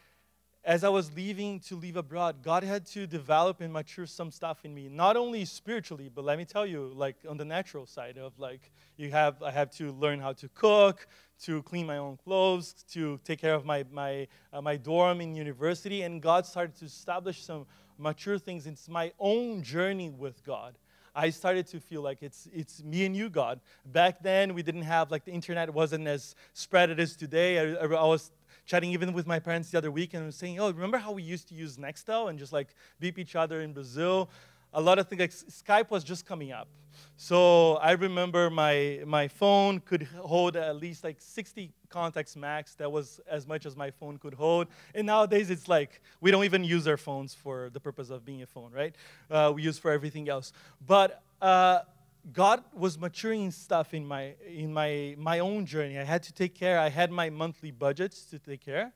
as 0.64 0.84
I 0.84 0.88
was 0.88 1.12
leaving 1.14 1.58
to 1.60 1.74
leave 1.74 1.96
abroad, 1.96 2.36
God 2.42 2.62
had 2.62 2.86
to 2.86 3.06
develop 3.06 3.60
and 3.60 3.72
mature 3.72 4.06
some 4.06 4.30
stuff 4.30 4.64
in 4.64 4.72
me, 4.72 4.88
not 4.88 5.16
only 5.16 5.44
spiritually, 5.44 6.08
but 6.14 6.24
let 6.24 6.38
me 6.38 6.44
tell 6.44 6.64
you, 6.64 6.92
like 6.94 7.16
on 7.28 7.36
the 7.36 7.44
natural 7.44 7.84
side 7.84 8.16
of 8.16 8.38
like 8.38 8.70
you 8.96 9.10
have, 9.10 9.42
I 9.42 9.50
have 9.50 9.70
to 9.72 9.90
learn 9.92 10.20
how 10.20 10.32
to 10.34 10.48
cook, 10.50 11.08
to 11.42 11.62
clean 11.62 11.86
my 11.86 11.96
own 11.96 12.16
clothes, 12.16 12.84
to 12.92 13.18
take 13.24 13.40
care 13.40 13.54
of 13.54 13.64
my 13.64 13.84
my 13.90 14.28
uh, 14.52 14.62
my 14.62 14.76
dorm 14.76 15.20
in 15.20 15.34
university, 15.34 16.02
and 16.02 16.22
God 16.22 16.46
started 16.46 16.76
to 16.76 16.84
establish 16.84 17.42
some 17.42 17.66
mature 17.98 18.38
things. 18.38 18.66
It's 18.66 18.88
my 18.88 19.12
own 19.18 19.62
journey 19.62 20.10
with 20.10 20.44
God. 20.44 20.78
I 21.14 21.30
started 21.30 21.66
to 21.68 21.80
feel 21.80 22.02
like 22.02 22.22
it's 22.22 22.48
it's 22.52 22.84
me 22.84 23.04
and 23.04 23.16
you, 23.16 23.30
God. 23.30 23.60
Back 23.84 24.22
then, 24.22 24.54
we 24.54 24.62
didn't 24.62 24.82
have 24.82 25.10
like 25.10 25.24
the 25.24 25.32
internet 25.32 25.74
wasn't 25.74 26.06
as 26.06 26.36
spread 26.54 26.98
as 26.98 27.16
today. 27.16 27.58
I, 27.58 27.84
I 27.84 28.04
was 28.04 28.30
chatting 28.64 28.92
even 28.92 29.12
with 29.12 29.26
my 29.26 29.38
parents 29.38 29.70
the 29.70 29.78
other 29.78 29.90
week 29.90 30.14
and 30.14 30.22
I 30.22 30.26
was 30.26 30.36
saying, 30.36 30.60
oh, 30.60 30.70
remember 30.70 30.98
how 30.98 31.12
we 31.12 31.22
used 31.22 31.48
to 31.48 31.54
use 31.54 31.76
Nextel 31.76 32.30
and 32.30 32.38
just 32.38 32.52
like 32.52 32.74
beep 33.00 33.18
each 33.18 33.36
other 33.36 33.60
in 33.60 33.72
Brazil? 33.72 34.28
a 34.74 34.80
lot 34.80 34.98
of 34.98 35.08
things, 35.08 35.20
like 35.20 35.30
Skype 35.30 35.90
was 35.90 36.04
just 36.04 36.26
coming 36.26 36.52
up. 36.52 36.68
So 37.16 37.74
I 37.76 37.92
remember 37.92 38.50
my, 38.50 39.00
my 39.06 39.28
phone 39.28 39.80
could 39.80 40.04
hold 40.18 40.56
at 40.56 40.76
least 40.76 41.04
like 41.04 41.16
60 41.20 41.72
contacts 41.88 42.36
max. 42.36 42.74
That 42.74 42.90
was 42.90 43.20
as 43.30 43.46
much 43.46 43.66
as 43.66 43.76
my 43.76 43.90
phone 43.90 44.18
could 44.18 44.34
hold. 44.34 44.68
And 44.94 45.06
nowadays 45.06 45.50
it's 45.50 45.68
like 45.68 46.00
we 46.20 46.30
don't 46.30 46.44
even 46.44 46.64
use 46.64 46.86
our 46.86 46.96
phones 46.96 47.34
for 47.34 47.70
the 47.70 47.80
purpose 47.80 48.10
of 48.10 48.24
being 48.24 48.42
a 48.42 48.46
phone, 48.46 48.72
right? 48.72 48.94
Uh, 49.30 49.52
we 49.54 49.62
use 49.62 49.78
for 49.78 49.90
everything 49.90 50.28
else. 50.28 50.52
But 50.86 51.22
uh, 51.40 51.80
God 52.30 52.62
was 52.72 52.98
maturing 52.98 53.50
stuff 53.50 53.94
in 53.94 54.06
my 54.06 54.34
in 54.46 54.72
my 54.72 55.16
my 55.18 55.40
own 55.40 55.66
journey. 55.66 55.98
I 55.98 56.04
had 56.04 56.22
to 56.24 56.32
take 56.32 56.54
care. 56.54 56.78
I 56.78 56.88
had 56.88 57.10
my 57.10 57.30
monthly 57.30 57.72
budgets 57.72 58.24
to 58.26 58.38
take 58.38 58.64
care. 58.64 58.92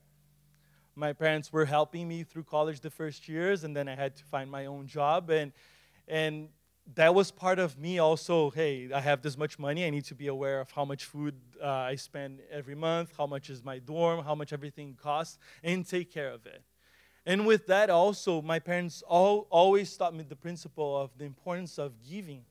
My 0.95 1.13
parents 1.13 1.53
were 1.53 1.65
helping 1.65 2.07
me 2.07 2.23
through 2.23 2.45
college 2.45 2.81
the 2.81 2.91
first 2.91 3.29
years, 3.29 3.65
and 3.65 3.77
then 3.77 3.89
I 3.89 3.97
had 3.97 4.17
to 4.17 4.25
find 4.25 4.49
my 4.51 4.67
own 4.67 4.87
job. 4.87 5.31
And 5.31 5.53
and 6.07 6.51
that 6.95 7.17
was 7.17 7.33
part 7.33 7.59
of 7.59 7.77
me 7.77 7.99
also. 7.99 8.51
Hey, 8.51 8.91
I 8.95 9.01
have 9.01 9.23
this 9.23 9.37
much 9.37 9.59
money. 9.59 9.85
I 9.85 9.91
need 9.91 10.05
to 10.05 10.15
be 10.15 10.29
aware 10.29 10.61
of 10.61 10.71
how 10.71 10.85
much 10.85 11.05
food 11.05 11.35
uh, 11.61 11.67
I 11.67 11.97
spend 11.97 12.43
every 12.49 12.77
month, 12.77 13.11
how 13.19 13.27
much 13.27 13.51
is 13.51 13.65
my 13.65 13.81
dorm, 13.81 14.25
how 14.25 14.37
much 14.37 14.53
everything 14.53 14.97
costs, 15.03 15.37
and 15.65 15.85
take 15.85 16.13
care 16.13 16.31
of 16.31 16.47
it. 16.47 16.63
And 17.29 17.45
with 17.45 17.67
that, 17.67 17.91
also, 17.91 18.41
my 18.41 18.61
parents 18.61 19.03
all, 19.03 19.49
always 19.51 19.97
taught 19.97 20.15
me 20.15 20.23
the 20.23 20.37
principle 20.37 20.97
of 20.97 21.11
the 21.19 21.25
importance 21.25 21.77
of 21.77 21.93
giving 22.09 22.45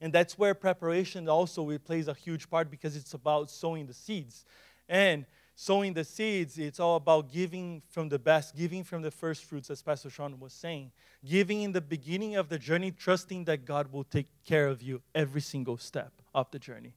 and 0.00 0.12
that's 0.12 0.38
where 0.38 0.54
preparation 0.54 1.28
also 1.28 1.76
plays 1.78 2.08
a 2.08 2.14
huge 2.14 2.48
part 2.48 2.70
because 2.70 2.96
it's 2.96 3.14
about 3.14 3.50
sowing 3.50 3.86
the 3.86 3.94
seeds. 3.94 4.44
And 4.88 5.26
sowing 5.54 5.92
the 5.92 6.04
seeds, 6.04 6.56
it's 6.56 6.78
all 6.78 6.96
about 6.96 7.32
giving 7.32 7.82
from 7.88 8.08
the 8.08 8.18
best, 8.18 8.56
giving 8.56 8.84
from 8.84 9.02
the 9.02 9.10
first 9.10 9.44
fruits, 9.44 9.70
as 9.70 9.82
Pastor 9.82 10.08
Sean 10.08 10.38
was 10.38 10.52
saying. 10.52 10.92
Giving 11.24 11.62
in 11.62 11.72
the 11.72 11.80
beginning 11.80 12.36
of 12.36 12.48
the 12.48 12.58
journey, 12.58 12.92
trusting 12.92 13.44
that 13.44 13.64
God 13.64 13.92
will 13.92 14.04
take 14.04 14.28
care 14.44 14.68
of 14.68 14.82
you 14.82 15.02
every 15.14 15.40
single 15.40 15.76
step 15.76 16.12
of 16.32 16.48
the 16.52 16.60
journey. 16.60 16.94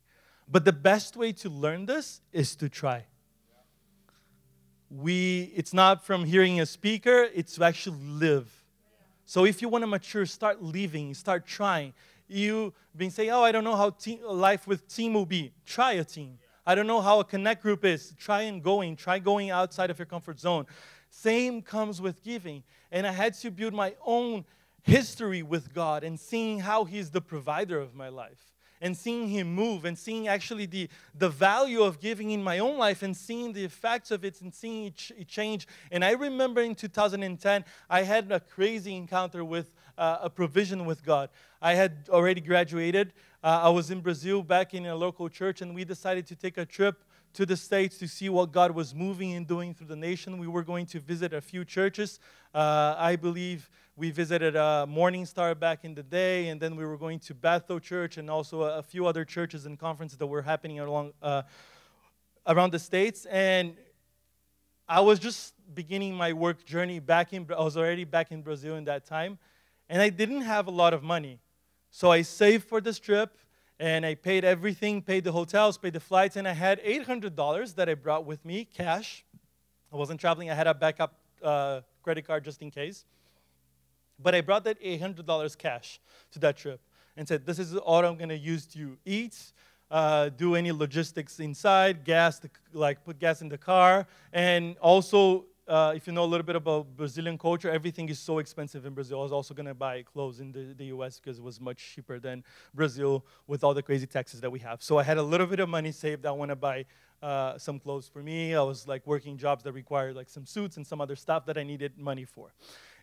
But 0.48 0.64
the 0.64 0.74
best 0.74 1.18
way 1.18 1.32
to 1.34 1.50
learn 1.50 1.88
this 1.88 2.22
is 2.32 2.56
to 2.58 2.70
try. 2.70 3.06
We, 4.92 5.52
it's 5.56 5.74
not 5.74 6.06
from 6.06 6.26
hearing 6.26 6.60
a 6.60 6.66
speaker, 6.66 7.28
it's 7.34 7.56
to 7.56 7.64
actually 7.64 7.98
live. 8.04 8.52
So 9.26 9.46
if 9.46 9.62
you 9.62 9.70
want 9.70 9.84
to 9.84 9.88
mature, 9.88 10.26
start 10.26 10.62
living, 10.62 11.14
start 11.14 11.48
trying 11.48 11.94
you've 12.32 12.74
been 12.96 13.12
saying, 13.12 13.30
oh, 13.30 13.44
I 13.44 13.52
don't 13.52 13.64
know 13.64 13.76
how 13.76 13.96
life 14.24 14.68
with 14.68 14.88
team 14.88 15.14
will 15.14 15.26
be. 15.26 15.54
Try 15.66 15.94
a 15.94 16.04
team. 16.04 16.40
I 16.66 16.76
don't 16.76 16.88
know 16.88 17.02
how 17.02 17.20
a 17.20 17.24
connect 17.24 17.62
group 17.62 17.84
is. 17.84 18.14
Try 18.18 18.44
and 18.44 18.64
going. 18.64 18.96
Try 18.96 19.20
going 19.20 19.50
outside 19.50 19.90
of 19.90 20.00
your 20.00 20.06
comfort 20.06 20.40
zone. 20.40 20.66
Same 21.10 21.62
comes 21.62 22.02
with 22.02 22.24
giving. 22.24 22.64
And 22.92 23.06
I 23.06 23.12
had 23.12 23.34
to 23.36 23.52
build 23.52 23.74
my 23.74 23.96
own 24.06 24.46
history 24.84 25.44
with 25.44 25.74
God 25.74 26.04
and 26.04 26.20
seeing 26.20 26.60
how 26.60 26.86
He's 26.86 27.10
the 27.10 27.22
provider 27.22 27.80
of 27.80 27.94
my 27.94 28.10
life 28.10 28.52
and 28.82 28.98
seeing 28.98 29.30
him 29.30 29.54
move 29.54 29.86
and 29.86 29.98
seeing 29.98 30.28
actually 30.28 30.66
the, 30.66 30.90
the 31.14 31.30
value 31.30 31.84
of 31.84 32.00
giving 32.00 32.32
in 32.32 32.44
my 32.44 32.60
own 32.60 32.78
life 32.78 33.04
and 33.04 33.16
seeing 33.16 33.54
the 33.54 33.64
effects 33.64 34.10
of 34.10 34.26
it 34.26 34.42
and 34.42 34.54
seeing 34.54 34.86
it, 34.86 34.96
ch- 34.96 35.12
it 35.16 35.28
change. 35.28 35.68
And 35.92 36.04
I 36.04 36.12
remember 36.12 36.62
in 36.62 36.74
2010, 36.74 37.64
I 37.90 38.02
had 38.02 38.32
a 38.32 38.40
crazy 38.40 38.96
encounter 38.96 39.46
with 39.46 39.76
uh, 39.98 40.20
a 40.22 40.30
provision 40.30 40.86
with 40.86 41.04
God. 41.04 41.30
I 41.62 41.74
had 41.74 42.10
already 42.10 42.42
graduated. 42.42 43.14
Uh, 43.44 43.62
I 43.64 43.70
was 43.70 43.92
in 43.92 44.02
Brazil 44.02 44.44
back 44.44 44.74
in 44.74 44.86
a 44.86 44.96
local 44.96 45.30
church, 45.30 45.62
and 45.62 45.74
we 45.74 45.86
decided 45.86 46.28
to 46.28 46.36
take 46.36 46.58
a 46.58 46.66
trip 46.66 47.04
to 47.34 47.46
the 47.46 47.56
States 47.56 47.98
to 48.00 48.08
see 48.08 48.30
what 48.30 48.52
God 48.52 48.72
was 48.72 48.94
moving 48.94 49.34
and 49.34 49.48
doing 49.48 49.74
through 49.74 49.88
the 49.88 49.96
nation. 49.96 50.38
We 50.38 50.48
were 50.48 50.64
going 50.64 50.86
to 50.88 51.00
visit 51.00 51.34
a 51.34 51.42
few 51.42 51.64
churches. 51.64 52.20
Uh, 52.54 52.96
I 52.98 53.16
believe 53.16 53.70
we 53.96 54.12
visited 54.12 54.56
uh, 54.56 54.86
Morning 54.88 55.26
Star 55.26 55.56
back 55.56 55.86
in 55.86 55.94
the 55.94 56.04
day, 56.04 56.50
and 56.50 56.60
then 56.60 56.76
we 56.76 56.86
were 56.86 56.98
going 56.98 57.20
to 57.20 57.34
Bethel 57.34 57.80
Church 57.80 58.18
and 58.18 58.30
also 58.30 58.64
a, 58.64 58.80
a 58.80 58.84
few 58.84 59.06
other 59.06 59.24
churches 59.24 59.66
and 59.66 59.80
conferences 59.80 60.18
that 60.18 60.28
were 60.28 60.42
happening 60.42 60.80
along 60.80 61.14
uh, 61.22 61.44
around 62.48 62.72
the 62.72 62.80
states. 62.80 63.26
And 63.26 63.76
I 64.88 65.00
was 65.00 65.20
just 65.20 65.54
beginning 65.74 66.16
my 66.16 66.34
work 66.34 66.66
journey 66.66 67.00
back 67.00 67.32
in. 67.32 67.48
I 67.56 67.62
was 67.62 67.78
already 67.78 68.04
back 68.04 68.32
in 68.32 68.42
Brazil 68.42 68.76
in 68.76 68.86
that 68.86 69.06
time, 69.06 69.38
and 69.92 70.02
I 70.02 70.10
didn't 70.10 70.42
have 70.42 70.68
a 70.68 70.72
lot 70.72 70.94
of 70.94 71.04
money, 71.04 71.38
so 71.92 72.10
I 72.10 72.22
saved 72.22 72.64
for 72.64 72.80
this 72.80 72.98
trip. 72.98 73.38
And 73.78 74.06
I 74.06 74.14
paid 74.14 74.46
everything, 74.46 75.02
paid 75.02 75.24
the 75.24 75.32
hotels, 75.32 75.76
paid 75.76 75.94
the 75.94 76.00
flights, 76.00 76.36
and 76.36 76.48
I 76.48 76.52
had 76.54 76.80
$800 76.84 77.74
that 77.74 77.90
I 77.90 77.96
brought 77.96 78.26
with 78.26 78.46
me, 78.46 78.64
cash. 78.64 79.26
I 79.92 79.96
wasn't 79.96 80.20
traveling, 80.22 80.52
I 80.52 80.54
had 80.54 80.68
a 80.68 80.76
backup 80.76 81.16
uh, 81.42 81.82
credit 82.04 82.28
card 82.28 82.46
just 82.46 82.62
in 82.62 82.70
case. 82.70 83.06
But 84.20 84.36
I 84.36 84.42
brought 84.42 84.66
that 84.66 84.80
$800 84.84 85.58
cash 85.58 86.00
to 86.32 86.40
that 86.40 86.58
trip 86.58 86.80
and 87.18 87.28
said, 87.28 87.44
This 87.44 87.58
is 87.58 87.76
all 87.76 88.06
I'm 88.06 88.18
going 88.18 88.30
to 88.30 88.38
use 88.38 88.68
to 88.68 89.00
eat, 89.04 89.52
uh, 89.90 90.30
do 90.30 90.54
any 90.54 90.72
logistics 90.72 91.40
inside, 91.40 92.04
gas, 92.06 92.38
the, 92.38 92.52
like 92.74 93.04
put 93.04 93.18
gas 93.18 93.42
in 93.42 93.50
the 93.50 93.58
car, 93.58 94.06
and 94.32 94.78
also. 94.78 95.46
Uh, 95.68 95.94
if 95.96 96.08
you 96.08 96.14
know 96.14 96.24
a 96.24 96.26
little 96.26 96.46
bit 96.46 96.56
about 96.56 96.98
Brazilian 96.98 97.38
culture, 97.38 97.70
everything 97.70 98.10
is 98.10 98.20
so 98.20 98.40
expensive 98.40 98.86
in 98.86 98.94
Brazil. 98.94 99.20
I 99.20 99.24
was 99.24 99.32
also 99.32 99.54
going 99.54 99.68
to 99.68 99.76
buy 99.76 100.02
clothes 100.02 100.40
in 100.40 100.52
the, 100.52 100.74
the 100.76 100.86
US 100.86 101.20
because 101.20 101.38
it 101.38 101.44
was 101.44 101.62
much 101.62 101.94
cheaper 101.96 102.20
than 102.20 102.44
Brazil 102.74 103.26
with 103.48 103.64
all 103.64 103.74
the 103.74 103.84
crazy 103.84 104.08
taxes 104.08 104.42
that 104.42 104.52
we 104.52 104.60
have. 104.60 104.82
So 104.82 104.98
I 104.98 105.04
had 105.04 105.18
a 105.18 105.24
little 105.24 105.46
bit 105.46 105.60
of 105.60 105.70
money 105.70 105.92
saved. 105.92 106.26
I 106.26 106.32
want 106.32 106.50
to 106.50 106.56
buy 106.56 106.86
uh, 107.22 107.58
some 107.58 107.80
clothes 107.80 108.08
for 108.08 108.24
me. 108.24 108.56
I 108.56 108.62
was 108.64 108.88
like 108.88 109.06
working 109.06 109.38
jobs 109.38 109.64
that 109.64 109.74
required 109.74 110.16
like 110.16 110.30
some 110.30 110.46
suits 110.46 110.78
and 110.78 110.86
some 110.86 111.00
other 111.00 111.16
stuff 111.16 111.46
that 111.46 111.58
I 111.58 111.64
needed 111.64 111.98
money 111.98 112.26
for. 112.26 112.54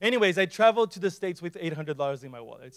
Anyways, 0.02 0.36
I 0.36 0.46
traveled 0.46 0.90
to 0.92 1.00
the 1.00 1.10
States 1.10 1.40
with 1.40 1.54
$800 1.54 2.24
in 2.24 2.30
my 2.30 2.40
wallet. 2.40 2.76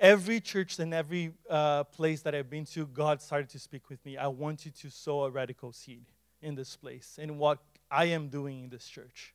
Every 0.00 0.40
church 0.40 0.78
and 0.78 0.92
every 0.92 1.32
uh, 1.48 1.84
place 1.84 2.22
that 2.22 2.34
I've 2.34 2.50
been 2.50 2.66
to, 2.66 2.86
God 2.86 3.22
started 3.22 3.48
to 3.50 3.58
speak 3.58 3.88
with 3.88 4.04
me. 4.04 4.16
I 4.16 4.26
want 4.26 4.66
you 4.66 4.72
to 4.72 4.90
sow 4.90 5.24
a 5.24 5.30
radical 5.30 5.72
seed 5.72 6.04
in 6.42 6.54
this 6.54 6.76
place 6.76 7.18
and 7.20 7.38
what 7.38 7.58
I 7.90 8.06
am 8.06 8.28
doing 8.28 8.64
in 8.64 8.68
this 8.68 8.86
church. 8.86 9.34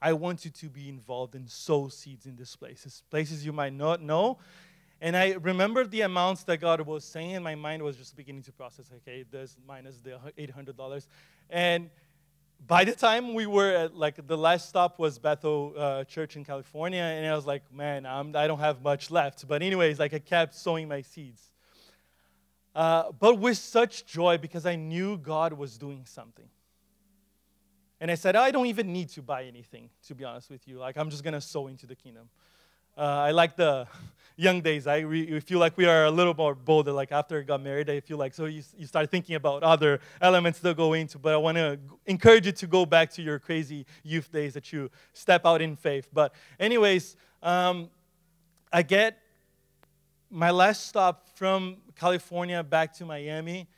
I 0.00 0.12
want 0.12 0.44
you 0.44 0.50
to 0.50 0.68
be 0.68 0.88
involved 0.88 1.34
in 1.34 1.48
sow 1.48 1.88
seeds 1.88 2.26
in 2.26 2.36
this 2.36 2.54
places, 2.54 3.02
places 3.10 3.44
you 3.44 3.52
might 3.52 3.72
not 3.72 4.02
know. 4.02 4.38
And 5.00 5.16
I 5.16 5.32
remember 5.32 5.84
the 5.84 6.02
amounts 6.02 6.44
that 6.44 6.58
God 6.58 6.80
was 6.80 7.04
saying, 7.04 7.34
and 7.34 7.44
my 7.44 7.54
mind 7.54 7.82
was 7.82 7.96
just 7.96 8.16
beginning 8.16 8.42
to 8.42 8.52
process. 8.52 8.90
Okay, 8.96 9.24
this 9.30 9.56
minus 9.66 10.00
the 10.00 10.18
$800, 10.38 11.06
and 11.50 11.90
by 12.66 12.84
the 12.84 12.92
time 12.92 13.34
we 13.34 13.46
were 13.46 13.72
at, 13.72 13.94
like, 13.94 14.26
the 14.26 14.36
last 14.36 14.68
stop 14.68 14.98
was 14.98 15.18
Bethel 15.18 15.74
uh, 15.76 16.04
Church 16.04 16.36
in 16.36 16.44
California, 16.44 17.02
and 17.02 17.26
I 17.26 17.34
was 17.34 17.46
like, 17.46 17.62
man, 17.72 18.06
I'm, 18.06 18.34
I 18.34 18.46
do 18.46 18.54
not 18.54 18.60
have 18.60 18.82
much 18.82 19.10
left. 19.10 19.46
But, 19.46 19.62
anyways, 19.62 19.98
like, 19.98 20.14
I 20.14 20.18
kept 20.18 20.54
sowing 20.54 20.88
my 20.88 21.02
seeds. 21.02 21.50
Uh, 22.74 23.12
but 23.18 23.38
with 23.38 23.58
such 23.58 24.06
joy 24.06 24.38
because 24.38 24.66
I 24.66 24.76
knew 24.76 25.16
God 25.18 25.52
was 25.52 25.78
doing 25.78 26.04
something. 26.06 26.48
And 28.00 28.10
I 28.10 28.14
said, 28.14 28.36
I 28.36 28.50
don't 28.50 28.66
even 28.66 28.92
need 28.92 29.08
to 29.10 29.22
buy 29.22 29.44
anything, 29.44 29.88
to 30.06 30.14
be 30.14 30.24
honest 30.24 30.50
with 30.50 30.68
you. 30.68 30.78
Like, 30.78 30.96
I'm 30.98 31.08
just 31.08 31.24
going 31.24 31.34
to 31.34 31.40
sow 31.40 31.66
into 31.66 31.86
the 31.86 31.94
kingdom. 31.94 32.28
Uh, 32.96 33.02
I 33.02 33.30
like 33.30 33.56
the 33.56 33.86
young 34.36 34.62
days. 34.62 34.86
I 34.86 34.98
re- 34.98 35.40
feel 35.40 35.58
like 35.58 35.76
we 35.76 35.84
are 35.84 36.06
a 36.06 36.10
little 36.10 36.34
more 36.34 36.54
bolder. 36.54 36.92
Like 36.92 37.12
after 37.12 37.38
I 37.38 37.42
got 37.42 37.62
married, 37.62 37.90
I 37.90 38.00
feel 38.00 38.16
like 38.16 38.32
so 38.32 38.46
you, 38.46 38.62
you 38.76 38.86
start 38.86 39.10
thinking 39.10 39.34
about 39.34 39.62
other 39.62 40.00
elements 40.20 40.60
to 40.60 40.72
go 40.72 40.94
into. 40.94 41.18
But 41.18 41.34
I 41.34 41.36
want 41.36 41.58
to 41.58 41.78
encourage 42.06 42.46
you 42.46 42.52
to 42.52 42.66
go 42.66 42.86
back 42.86 43.10
to 43.12 43.22
your 43.22 43.38
crazy 43.38 43.84
youth 44.02 44.32
days 44.32 44.54
that 44.54 44.72
you 44.72 44.90
step 45.12 45.44
out 45.44 45.60
in 45.60 45.76
faith. 45.76 46.08
But 46.12 46.34
anyways, 46.58 47.16
um, 47.42 47.90
I 48.72 48.82
get 48.82 49.18
my 50.30 50.50
last 50.50 50.86
stop 50.86 51.28
from 51.34 51.76
California 51.94 52.62
back 52.62 52.94
to 52.94 53.04
Miami. 53.04 53.68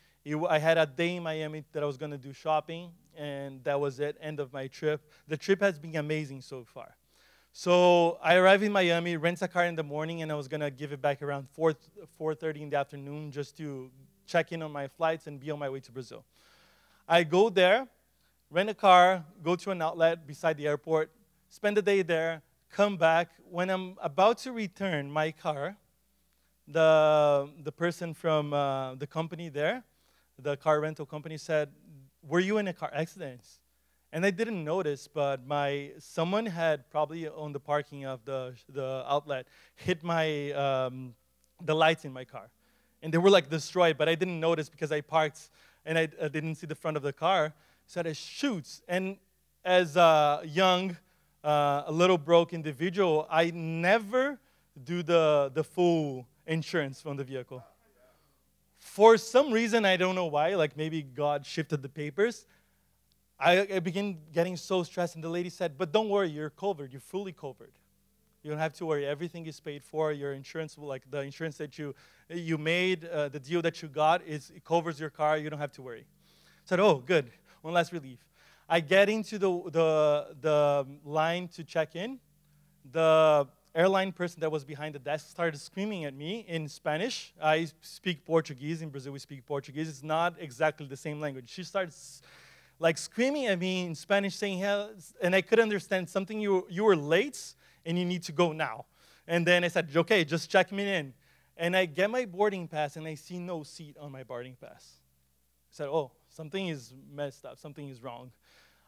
I 0.49 0.59
had 0.59 0.79
a 0.79 0.87
day 0.87 1.17
in 1.17 1.23
Miami 1.23 1.65
that 1.73 1.83
I 1.83 1.87
was 1.87 1.97
going 1.97 2.13
to 2.13 2.19
do 2.19 2.33
shopping, 2.33 2.91
and 3.19 3.63
that 3.65 3.79
was 3.81 4.01
it. 4.01 4.17
End 4.21 4.41
of 4.41 4.53
my 4.53 4.69
trip. 4.69 5.13
The 5.27 5.37
trip 5.37 5.61
has 5.61 5.79
been 5.79 5.97
amazing 5.97 6.41
so 6.41 6.65
far. 6.65 6.97
So 7.53 8.19
I 8.23 8.37
arrived 8.37 8.63
in 8.63 8.71
Miami, 8.71 9.17
rent 9.17 9.43
a 9.43 9.49
car 9.49 9.65
in 9.65 9.75
the 9.75 9.83
morning, 9.83 10.23
and 10.23 10.31
I 10.31 10.37
was 10.37 10.47
gonna 10.47 10.71
give 10.71 10.93
it 10.93 11.03
back 11.03 11.23
around 11.23 11.49
4 11.51 11.75
4:30 12.17 12.63
in 12.63 12.71
the 12.71 12.77
afternoon 12.77 13.33
just 13.33 13.57
to 13.57 13.91
check 14.27 14.53
in 14.53 14.63
on 14.63 14.71
my 14.71 14.87
flights 14.87 15.27
and 15.27 15.41
be 15.41 15.51
on 15.51 15.59
my 15.59 15.69
way 15.69 15.81
to 15.81 15.91
Brazil. 15.91 16.25
I 17.09 17.25
go 17.25 17.49
there, 17.49 17.89
rent 18.51 18.71
a 18.71 18.75
car, 18.75 19.25
go 19.43 19.57
to 19.57 19.71
an 19.71 19.83
outlet 19.83 20.27
beside 20.27 20.57
the 20.57 20.69
airport, 20.69 21.11
spend 21.49 21.77
the 21.77 21.83
day 21.83 22.03
there, 22.03 22.43
come 22.71 22.97
back. 22.97 23.31
When 23.51 23.71
I'm 23.71 23.97
about 24.01 24.39
to 24.39 24.53
return 24.53 25.11
my 25.11 25.33
car, 25.33 25.77
the 26.69 27.51
the 27.63 27.73
person 27.73 28.15
from 28.15 28.53
uh, 28.53 28.95
the 28.95 29.07
company 29.07 29.49
there, 29.49 29.85
the 30.39 30.57
car 30.57 30.81
rental 30.81 31.07
company 31.07 31.37
said, 31.37 31.73
"Were 32.23 32.41
you 32.41 32.59
in 32.59 32.69
a 32.69 32.73
car 32.73 32.91
accident?" 32.93 33.43
And 34.13 34.25
I 34.25 34.31
didn't 34.31 34.65
notice, 34.65 35.07
but 35.07 35.47
my 35.47 35.91
someone 35.99 36.47
had 36.47 36.89
probably 36.91 37.29
on 37.29 37.53
the 37.53 37.61
parking 37.61 38.07
of 38.07 38.25
the, 38.25 38.55
the 38.69 39.05
outlet 39.07 39.47
hit 39.77 40.03
my 40.03 40.53
um, 40.53 41.15
the 41.63 41.75
lights 41.75 42.05
in 42.05 42.13
my 42.13 42.25
car, 42.25 42.49
and 43.03 43.13
they 43.13 43.19
were 43.19 43.31
like 43.31 43.51
destroyed. 43.51 43.99
But 43.99 44.09
I 44.09 44.15
didn't 44.15 44.41
notice 44.41 44.71
because 44.71 44.93
I 44.93 45.03
parked 45.03 45.51
and 45.85 45.99
I, 45.99 46.09
I 46.23 46.29
didn't 46.29 46.57
see 46.57 46.67
the 46.67 46.75
front 46.75 46.97
of 46.97 47.03
the 47.03 47.13
car. 47.13 47.53
So 47.87 48.03
I 48.05 48.13
shoots, 48.13 48.83
and 48.89 49.17
as 49.65 49.97
a 49.97 50.43
young, 50.45 50.97
uh, 51.43 51.85
a 51.87 51.93
little 51.93 52.19
broke 52.19 52.53
individual, 52.53 53.27
I 53.31 53.51
never 53.51 54.39
do 54.85 55.03
the, 55.03 55.51
the 55.53 55.65
full 55.65 56.27
insurance 56.47 57.01
from 57.01 57.17
the 57.17 57.25
vehicle. 57.25 57.63
For 58.79 59.17
some 59.17 59.53
reason, 59.53 59.85
I 59.85 59.97
don't 59.97 60.15
know 60.15 60.27
why, 60.27 60.55
like 60.55 60.77
maybe 60.77 61.03
God 61.03 61.45
shifted 61.45 61.83
the 61.83 61.89
papers. 61.89 62.47
I, 63.41 63.67
I 63.75 63.79
began 63.79 64.19
getting 64.33 64.57
so 64.57 64.83
stressed, 64.83 65.15
and 65.15 65.23
the 65.23 65.29
lady 65.29 65.51
said, 65.51 65.79
But 65.79 65.93
don't 65.93 66.09
worry, 66.09 66.29
you're 66.29 66.51
covered. 66.51 66.93
You're 66.93 67.01
fully 67.01 67.33
covered. 67.33 67.73
You 68.43 68.51
don't 68.51 68.61
have 68.61 68.73
to 68.75 68.87
worry. 68.87 69.07
Everything 69.07 69.47
is 69.47 69.61
paid 69.61 69.85
for. 69.85 70.13
Your 70.13 70.33
insurance, 70.33 70.77
like 70.79 71.09
the 71.11 71.21
insurance 71.21 71.57
that 71.59 71.79
you, 71.79 71.95
you 72.29 72.57
made, 72.57 73.05
uh, 73.05 73.29
the 73.29 73.41
deal 73.41 73.63
that 73.63 73.83
you 73.83 73.89
got, 73.89 74.23
is, 74.27 74.51
it 74.55 74.65
covers 74.65 74.99
your 74.99 75.11
car. 75.11 75.39
You 75.39 75.51
don't 75.51 75.59
have 75.59 75.73
to 75.73 75.83
worry. 75.83 76.07
I 76.07 76.65
said, 76.65 76.81
Oh, 76.81 76.97
good. 76.97 77.31
One 77.63 77.75
last 77.75 77.93
relief. 77.93 78.19
I 78.69 78.81
get 78.81 79.09
into 79.09 79.39
the, 79.39 79.51
the, 79.71 80.37
the 80.41 80.87
line 81.05 81.49
to 81.49 81.65
check 81.65 81.97
in. 81.97 82.21
The 82.91 83.49
airline 83.79 84.11
person 84.11 84.41
that 84.41 84.51
was 84.51 84.65
behind 84.65 84.93
the 84.93 84.99
desk 84.99 85.31
started 85.31 85.57
screaming 85.61 86.05
at 86.05 86.13
me 86.13 86.45
in 86.49 86.69
Spanish. 86.69 87.33
I 87.41 87.69
speak 87.81 88.27
Portuguese. 88.27 88.83
In 88.83 88.89
Brazil, 88.89 89.13
we 89.13 89.21
speak 89.21 89.47
Portuguese. 89.47 89.89
It's 89.89 90.03
not 90.03 90.35
exactly 90.41 90.87
the 90.87 90.97
same 90.97 91.21
language. 91.21 91.49
She 91.49 91.63
started 91.63 91.95
like 92.81 92.99
screaming 92.99 93.47
at 93.47 93.57
me 93.57 93.87
in 93.87 93.95
Spanish, 93.95 94.35
saying, 94.35 94.65
and 95.23 95.35
I 95.35 95.43
couldn't 95.43 95.63
understand 95.63 96.11
something. 96.11 96.41
You, 96.41 96.67
you 96.69 96.83
were 96.83 96.97
late 96.97 97.55
and 97.87 97.97
you 97.97 98.05
need 98.05 98.25
to 98.25 98.33
go 98.33 98.51
now. 98.51 98.87
And 99.29 99.47
then 99.47 99.63
I 99.63 99.69
said, 99.69 99.89
okay, 99.95 100.25
just 100.25 100.51
check 100.51 100.73
me 100.73 100.93
in. 100.93 101.15
And 101.57 101.77
I 101.77 101.87
get 101.87 102.11
my 102.11 102.25
boarding 102.25 102.67
pass 102.67 102.97
and 102.97 103.07
I 103.07 103.15
see 103.15 103.39
no 103.39 103.63
seat 103.63 103.97
on 104.01 104.11
my 104.11 104.25
boarding 104.25 104.57
pass. 104.61 104.95
I 105.71 105.71
said, 105.71 105.89
oh, 105.89 106.11
something 106.29 106.67
is 106.67 106.93
messed 107.13 107.45
up, 107.45 107.59
something 107.59 107.89
is 107.89 108.03
wrong. 108.03 108.33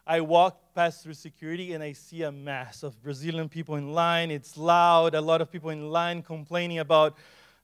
I 0.07 0.21
walk 0.21 0.75
past 0.75 1.03
through 1.03 1.15
security 1.15 1.73
and 1.73 1.83
I 1.83 1.93
see 1.93 2.23
a 2.23 2.33
mass 2.33 2.83
of 2.83 3.01
Brazilian 3.03 3.49
people 3.49 3.77
in 3.77 3.93
line. 3.93 4.31
It's 4.31 4.57
loud, 4.57 5.15
a 5.15 5.21
lot 5.21 5.41
of 5.41 5.51
people 5.51 5.71
in 5.71 5.91
line 5.91 6.23
complaining 6.23 6.79
about 6.79 7.17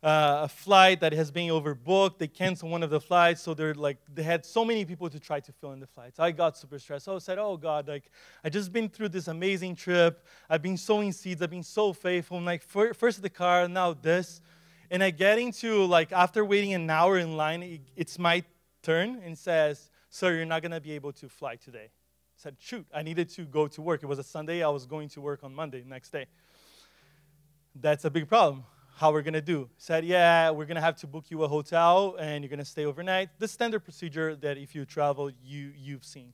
uh, 0.03 0.42
a 0.42 0.49
flight 0.49 1.01
that 1.01 1.12
has 1.12 1.31
been 1.31 1.49
overbooked. 1.51 2.18
They 2.18 2.29
canceled 2.29 2.70
one 2.70 2.83
of 2.83 2.90
the 2.90 3.01
flights, 3.01 3.42
so 3.42 3.55
they're 3.55 3.75
like 3.75 3.96
they 4.14 4.22
had 4.22 4.44
so 4.44 4.64
many 4.64 4.85
people 4.85 5.09
to 5.09 5.18
try 5.18 5.40
to 5.40 5.53
fill 5.53 5.72
in 5.72 5.81
the 5.81 5.87
flights. 5.87 6.20
I 6.20 6.31
got 6.31 6.57
super 6.57 6.79
stressed. 6.79 7.09
I 7.09 7.18
said, 7.18 7.38
"Oh 7.38 7.57
God, 7.57 7.88
like 7.88 8.11
I 8.44 8.49
just 8.49 8.72
been 8.72 8.88
through 8.88 9.09
this 9.09 9.27
amazing 9.27 9.75
trip. 9.75 10.25
I've 10.49 10.62
been 10.62 10.77
sowing 10.77 11.12
seeds. 11.12 11.42
I've 11.42 11.51
been 11.51 11.62
so 11.62 11.92
faithful. 11.92 12.37
I'm 12.37 12.44
like 12.44 12.62
first 12.62 13.22
the 13.22 13.31
car, 13.31 13.66
now 13.66 13.94
this." 13.94 14.40
And 14.90 15.03
I 15.03 15.11
get 15.11 15.38
into 15.38 15.85
like 15.87 16.12
after 16.12 16.44
waiting 16.44 16.75
an 16.75 16.88
hour 16.88 17.18
in 17.18 17.37
line, 17.37 17.81
it's 17.96 18.18
my 18.18 18.44
turn 18.83 19.20
and 19.25 19.37
says, 19.37 19.90
"Sir, 20.11 20.37
you're 20.37 20.44
not 20.44 20.62
gonna 20.62 20.81
be 20.81 20.92
able 20.92 21.12
to 21.14 21.29
fly 21.29 21.57
today." 21.57 21.90
Said, 22.37 22.57
"Shoot, 22.59 22.87
I 22.94 23.03
needed 23.03 23.29
to 23.31 23.42
go 23.42 23.66
to 23.68 23.83
work. 23.83 24.03
It 24.03 24.07
was 24.07 24.18
a 24.18 24.25
Sunday. 24.25 24.62
I 24.62 24.68
was 24.68 24.87
going 24.87 25.09
to 25.11 25.20
work 25.20 25.42
on 25.42 25.55
Monday 25.55 25.83
next 25.87 26.11
day." 26.11 26.27
That's 27.75 28.05
a 28.05 28.11
big 28.11 28.29
problem 28.29 28.64
how 28.96 29.12
we're 29.12 29.22
going 29.22 29.35
to 29.35 29.42
do. 29.42 29.68
Said, 29.77 30.07
yeah, 30.07 30.51
we're 30.51 30.64
going 30.64 30.77
to 30.77 30.81
have 30.81 30.96
to 30.96 31.07
book 31.07 31.27
you 31.29 31.42
a 31.42 31.49
hotel 31.49 32.16
and 32.18 32.42
you're 32.42 32.49
going 32.49 32.59
to 32.59 32.64
stay 32.64 32.87
overnight. 32.87 33.29
The 33.38 33.46
standard 33.46 33.81
procedure 33.81 34.35
that 34.37 34.57
if 34.57 34.75
you 34.75 34.87
travel, 34.87 35.31
you, 35.44 35.72
you've 35.77 36.05
seen. 36.05 36.33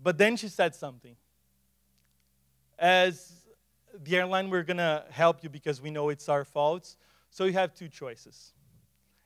But 0.00 0.18
then 0.18 0.36
she 0.36 0.48
said 0.48 0.74
something. 0.74 1.16
As 2.78 3.32
the 3.92 4.16
airline, 4.16 4.50
we're 4.50 4.62
going 4.62 4.76
to 4.76 5.04
help 5.10 5.42
you 5.42 5.48
because 5.48 5.82
we 5.82 5.90
know 5.90 6.10
it's 6.10 6.28
our 6.28 6.44
fault. 6.44 6.94
So 7.30 7.44
you 7.44 7.54
have 7.54 7.74
two 7.74 7.88
choices. 7.88 8.52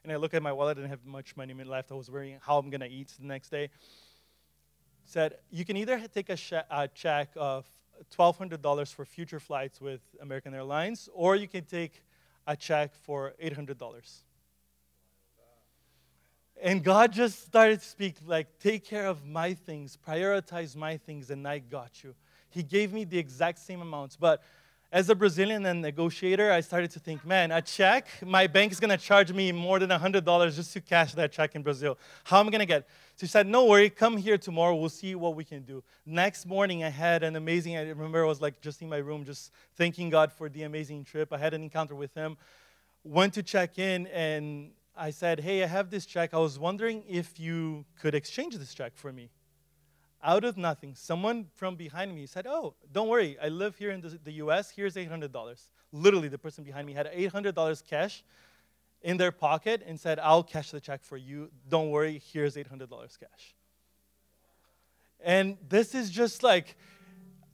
And 0.02 0.10
I 0.10 0.16
look 0.16 0.32
at 0.32 0.42
my 0.42 0.52
wallet, 0.52 0.78
I 0.78 0.80
didn't 0.80 0.90
have 0.90 1.04
much 1.04 1.36
money 1.36 1.52
left. 1.52 1.92
I 1.92 1.96
was 1.96 2.10
worrying 2.10 2.38
how 2.40 2.56
I'm 2.56 2.70
going 2.70 2.80
to 2.80 2.88
eat 2.88 3.12
the 3.20 3.26
next 3.26 3.50
day. 3.50 3.68
Said, 5.10 5.38
you 5.50 5.64
can 5.64 5.76
either 5.76 6.00
take 6.14 6.30
a, 6.30 6.36
check 6.36 7.30
of 7.34 7.66
$1,200 8.16 8.94
for 8.94 9.04
future 9.04 9.40
flights 9.40 9.80
with 9.80 10.00
American 10.22 10.54
Airlines, 10.54 11.08
or 11.12 11.34
you 11.34 11.48
can 11.48 11.64
take 11.64 12.04
a 12.46 12.54
check 12.54 12.94
for 12.94 13.34
$800. 13.42 14.20
And 16.62 16.84
God 16.84 17.12
just 17.12 17.44
started 17.44 17.80
to 17.80 17.84
speak 17.84 18.18
like, 18.24 18.60
take 18.60 18.84
care 18.84 19.08
of 19.08 19.26
my 19.26 19.52
things, 19.52 19.98
prioritize 20.06 20.76
my 20.76 20.96
things, 20.96 21.30
and 21.30 21.46
I 21.48 21.58
got 21.58 22.04
you. 22.04 22.14
He 22.48 22.62
gave 22.62 22.92
me 22.92 23.02
the 23.02 23.18
exact 23.18 23.58
same 23.58 23.80
amounts, 23.80 24.14
but 24.14 24.40
as 24.92 25.08
a 25.08 25.14
Brazilian 25.14 25.66
and 25.66 25.82
negotiator, 25.82 26.50
I 26.50 26.60
started 26.60 26.90
to 26.92 27.00
think, 27.00 27.24
man, 27.24 27.52
a 27.52 27.62
check, 27.62 28.06
my 28.24 28.46
bank 28.46 28.72
is 28.72 28.80
going 28.80 28.90
to 28.90 28.96
charge 28.96 29.32
me 29.32 29.52
more 29.52 29.78
than 29.78 29.90
$100 29.90 30.54
just 30.54 30.72
to 30.72 30.80
cash 30.80 31.14
that 31.14 31.30
check 31.32 31.54
in 31.54 31.62
Brazil. 31.62 31.96
How 32.24 32.40
am 32.40 32.48
I 32.48 32.50
going 32.50 32.60
to 32.60 32.66
get? 32.66 32.88
So 33.20 33.26
he 33.26 33.28
said, 33.28 33.46
no 33.46 33.66
worry, 33.66 33.90
come 33.90 34.16
here 34.16 34.38
tomorrow. 34.38 34.74
We'll 34.74 34.88
see 34.88 35.14
what 35.14 35.34
we 35.34 35.44
can 35.44 35.60
do. 35.60 35.84
Next 36.06 36.46
morning, 36.46 36.82
I 36.84 36.88
had 36.88 37.22
an 37.22 37.36
amazing, 37.36 37.76
I 37.76 37.86
remember 37.86 38.24
I 38.24 38.26
was 38.26 38.40
like 38.40 38.62
just 38.62 38.80
in 38.80 38.88
my 38.88 38.96
room, 38.96 39.26
just 39.26 39.52
thanking 39.76 40.08
God 40.08 40.32
for 40.32 40.48
the 40.48 40.62
amazing 40.62 41.04
trip. 41.04 41.30
I 41.30 41.36
had 41.36 41.52
an 41.52 41.62
encounter 41.62 41.94
with 41.94 42.14
him. 42.14 42.38
Went 43.04 43.34
to 43.34 43.42
check 43.42 43.78
in, 43.78 44.06
and 44.06 44.70
I 44.96 45.10
said, 45.10 45.40
hey, 45.40 45.62
I 45.62 45.66
have 45.66 45.90
this 45.90 46.06
check. 46.06 46.32
I 46.32 46.38
was 46.38 46.58
wondering 46.58 47.04
if 47.06 47.38
you 47.38 47.84
could 48.00 48.14
exchange 48.14 48.56
this 48.56 48.72
check 48.72 48.92
for 48.96 49.12
me 49.12 49.28
out 50.22 50.44
of 50.44 50.56
nothing, 50.56 50.94
someone 50.94 51.46
from 51.56 51.76
behind 51.76 52.14
me 52.14 52.26
said, 52.26 52.46
Oh, 52.46 52.74
don't 52.92 53.08
worry, 53.08 53.38
I 53.42 53.48
live 53.48 53.76
here 53.76 53.90
in 53.90 54.02
the 54.22 54.32
US, 54.32 54.70
here's 54.70 54.94
$800. 54.94 55.30
Literally, 55.92 56.28
the 56.28 56.38
person 56.38 56.62
behind 56.62 56.86
me 56.86 56.92
had 56.92 57.10
$800 57.12 57.86
cash 57.86 58.22
in 59.02 59.16
their 59.16 59.32
pocket 59.32 59.82
and 59.86 59.98
said, 59.98 60.18
I'll 60.18 60.42
cash 60.42 60.70
the 60.70 60.80
check 60.80 61.02
for 61.02 61.16
you. 61.16 61.50
Don't 61.68 61.90
worry, 61.90 62.22
here's 62.32 62.56
$800 62.56 62.88
cash. 63.18 63.54
And 65.22 65.58
this 65.68 65.94
is 65.94 66.10
just 66.10 66.42
like, 66.42 66.76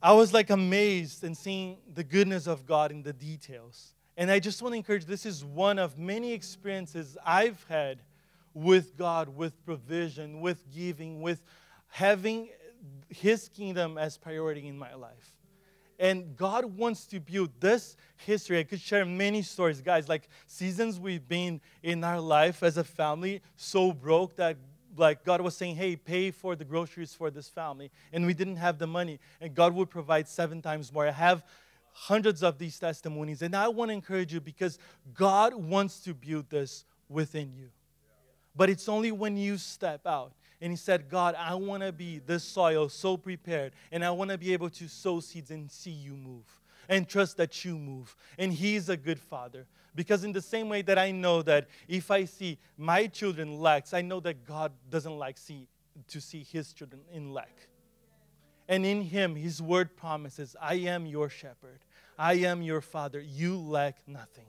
I 0.02 0.12
was 0.12 0.32
like 0.32 0.50
amazed 0.50 1.24
and 1.24 1.36
seeing 1.36 1.78
the 1.92 2.04
goodness 2.04 2.46
of 2.46 2.66
God 2.66 2.90
in 2.90 3.02
the 3.02 3.12
details. 3.12 3.94
And 4.16 4.30
I 4.30 4.38
just 4.38 4.62
want 4.62 4.72
to 4.72 4.76
encourage 4.76 5.04
this 5.04 5.26
is 5.26 5.44
one 5.44 5.78
of 5.78 5.98
many 5.98 6.32
experiences 6.32 7.18
I've 7.24 7.64
had 7.68 8.02
with 8.54 8.96
God, 8.96 9.28
with 9.28 9.64
provision, 9.64 10.40
with 10.40 10.64
giving, 10.72 11.20
with 11.20 11.42
having 11.88 12.48
his 13.08 13.48
kingdom 13.48 13.98
as 13.98 14.16
priority 14.16 14.66
in 14.66 14.78
my 14.78 14.94
life. 14.94 15.35
And 15.98 16.36
God 16.36 16.64
wants 16.64 17.06
to 17.06 17.20
build 17.20 17.50
this 17.58 17.96
history. 18.16 18.58
I 18.58 18.64
could 18.64 18.80
share 18.80 19.04
many 19.04 19.42
stories, 19.42 19.80
guys, 19.80 20.08
like 20.08 20.28
seasons 20.46 21.00
we've 21.00 21.26
been 21.26 21.60
in 21.82 22.04
our 22.04 22.20
life 22.20 22.62
as 22.62 22.76
a 22.76 22.84
family 22.84 23.40
so 23.56 23.92
broke 23.92 24.36
that 24.36 24.56
like 24.98 25.24
God 25.24 25.40
was 25.40 25.56
saying, 25.56 25.76
hey, 25.76 25.96
pay 25.96 26.30
for 26.30 26.56
the 26.56 26.64
groceries 26.64 27.14
for 27.14 27.30
this 27.30 27.48
family. 27.48 27.90
And 28.12 28.26
we 28.26 28.34
didn't 28.34 28.56
have 28.56 28.78
the 28.78 28.86
money. 28.86 29.18
And 29.40 29.54
God 29.54 29.74
would 29.74 29.90
provide 29.90 30.28
seven 30.28 30.62
times 30.62 30.92
more. 30.92 31.06
I 31.06 31.12
have 31.12 31.44
hundreds 31.92 32.42
of 32.42 32.58
these 32.58 32.78
testimonies. 32.78 33.42
And 33.42 33.54
I 33.54 33.68
want 33.68 33.90
to 33.90 33.94
encourage 33.94 34.32
you 34.32 34.40
because 34.40 34.78
God 35.14 35.54
wants 35.54 36.00
to 36.00 36.14
build 36.14 36.50
this 36.50 36.84
within 37.08 37.52
you. 37.54 37.68
But 38.54 38.70
it's 38.70 38.88
only 38.88 39.12
when 39.12 39.36
you 39.36 39.58
step 39.58 40.06
out 40.06 40.32
and 40.60 40.72
he 40.72 40.76
said, 40.76 41.08
God, 41.08 41.34
I 41.38 41.54
want 41.54 41.82
to 41.82 41.92
be 41.92 42.18
this 42.18 42.44
soil 42.44 42.88
so 42.88 43.16
prepared, 43.16 43.72
and 43.92 44.04
I 44.04 44.10
want 44.10 44.30
to 44.30 44.38
be 44.38 44.52
able 44.52 44.70
to 44.70 44.88
sow 44.88 45.20
seeds 45.20 45.50
and 45.50 45.70
see 45.70 45.90
you 45.90 46.14
move 46.14 46.44
and 46.88 47.08
trust 47.08 47.36
that 47.36 47.64
you 47.64 47.78
move. 47.78 48.14
And 48.38 48.52
he's 48.52 48.88
a 48.88 48.96
good 48.96 49.18
father. 49.18 49.66
Because, 49.94 50.24
in 50.24 50.32
the 50.32 50.42
same 50.42 50.68
way 50.68 50.82
that 50.82 50.98
I 50.98 51.10
know 51.10 51.42
that 51.42 51.68
if 51.88 52.10
I 52.10 52.26
see 52.26 52.58
my 52.76 53.06
children 53.06 53.58
lack, 53.58 53.92
I 53.94 54.02
know 54.02 54.20
that 54.20 54.44
God 54.44 54.72
doesn't 54.90 55.18
like 55.18 55.38
see, 55.38 55.68
to 56.08 56.20
see 56.20 56.42
his 56.42 56.72
children 56.72 57.00
in 57.12 57.32
lack. 57.32 57.68
And 58.68 58.84
in 58.84 59.00
him, 59.00 59.34
his 59.36 59.62
word 59.62 59.96
promises, 59.96 60.54
I 60.60 60.74
am 60.74 61.06
your 61.06 61.30
shepherd, 61.30 61.80
I 62.18 62.34
am 62.34 62.62
your 62.62 62.80
father. 62.80 63.20
You 63.20 63.56
lack 63.56 63.96
nothing. 64.06 64.44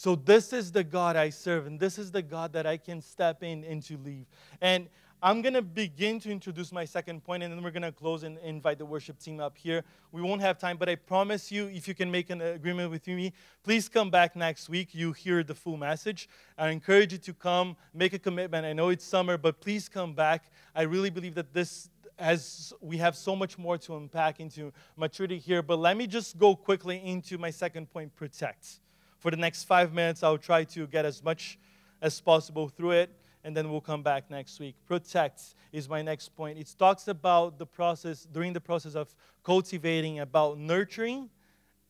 So 0.00 0.14
this 0.14 0.54
is 0.54 0.72
the 0.72 0.82
God 0.82 1.14
I 1.14 1.28
serve, 1.28 1.66
and 1.66 1.78
this 1.78 1.98
is 1.98 2.10
the 2.10 2.22
God 2.22 2.54
that 2.54 2.66
I 2.66 2.78
can 2.78 3.02
step 3.02 3.42
in 3.42 3.64
and 3.64 3.82
to 3.82 3.98
leave. 3.98 4.24
And 4.62 4.88
I'm 5.22 5.42
going 5.42 5.52
to 5.52 5.60
begin 5.60 6.18
to 6.20 6.30
introduce 6.30 6.72
my 6.72 6.86
second 6.86 7.22
point, 7.22 7.42
and 7.42 7.52
then 7.52 7.62
we're 7.62 7.70
going 7.70 7.82
to 7.82 7.92
close 7.92 8.22
and 8.22 8.38
invite 8.38 8.78
the 8.78 8.86
worship 8.86 9.18
team 9.18 9.40
up 9.40 9.58
here. 9.58 9.84
We 10.10 10.22
won't 10.22 10.40
have 10.40 10.56
time, 10.56 10.78
but 10.78 10.88
I 10.88 10.94
promise 10.94 11.52
you, 11.52 11.66
if 11.66 11.86
you 11.86 11.94
can 11.94 12.10
make 12.10 12.30
an 12.30 12.40
agreement 12.40 12.90
with 12.90 13.06
me, 13.08 13.34
please 13.62 13.90
come 13.90 14.08
back 14.08 14.34
next 14.34 14.70
week. 14.70 14.94
You 14.94 15.12
hear 15.12 15.42
the 15.42 15.54
full 15.54 15.76
message. 15.76 16.30
I 16.56 16.70
encourage 16.70 17.12
you 17.12 17.18
to 17.18 17.34
come, 17.34 17.76
make 17.92 18.14
a 18.14 18.18
commitment. 18.18 18.64
I 18.64 18.72
know 18.72 18.88
it's 18.88 19.04
summer, 19.04 19.36
but 19.36 19.60
please 19.60 19.86
come 19.86 20.14
back. 20.14 20.50
I 20.74 20.84
really 20.84 21.10
believe 21.10 21.34
that 21.34 21.52
this 21.52 21.90
as 22.18 22.72
we 22.80 22.96
have 22.96 23.16
so 23.16 23.36
much 23.36 23.58
more 23.58 23.76
to 23.76 23.98
unpack 23.98 24.40
into 24.40 24.72
maturity 24.96 25.36
here. 25.36 25.60
But 25.60 25.78
let 25.78 25.98
me 25.98 26.06
just 26.06 26.38
go 26.38 26.56
quickly 26.56 27.04
into 27.04 27.36
my 27.36 27.50
second 27.50 27.90
point 27.90 28.16
protect 28.16 28.80
for 29.20 29.30
the 29.30 29.36
next 29.36 29.64
five 29.64 29.92
minutes, 29.92 30.22
I'll 30.22 30.38
try 30.38 30.64
to 30.64 30.86
get 30.86 31.04
as 31.04 31.22
much 31.22 31.58
as 32.00 32.18
possible 32.20 32.68
through 32.68 32.92
it, 32.92 33.10
and 33.44 33.54
then 33.54 33.70
we'll 33.70 33.82
come 33.82 34.02
back 34.02 34.30
next 34.30 34.58
week. 34.58 34.74
Protect 34.86 35.42
is 35.72 35.88
my 35.88 36.00
next 36.00 36.34
point. 36.34 36.58
It 36.58 36.74
talks 36.78 37.06
about 37.06 37.58
the 37.58 37.66
process, 37.66 38.26
during 38.32 38.54
the 38.54 38.60
process 38.60 38.94
of 38.94 39.14
cultivating, 39.44 40.20
about 40.20 40.58
nurturing 40.58 41.28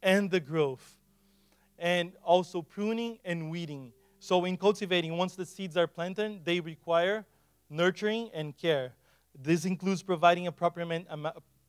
and 0.02 0.28
the 0.28 0.40
growth, 0.40 0.96
and 1.78 2.12
also 2.24 2.62
pruning 2.62 3.20
and 3.24 3.48
weeding. 3.48 3.92
So, 4.18 4.44
in 4.44 4.56
cultivating, 4.56 5.16
once 5.16 5.36
the 5.36 5.46
seeds 5.46 5.76
are 5.76 5.86
planted, 5.86 6.44
they 6.44 6.58
require 6.58 7.24
nurturing 7.70 8.30
and 8.34 8.56
care. 8.56 8.92
This 9.40 9.64
includes 9.64 10.02
providing 10.02 10.48
appropriate, 10.48 11.06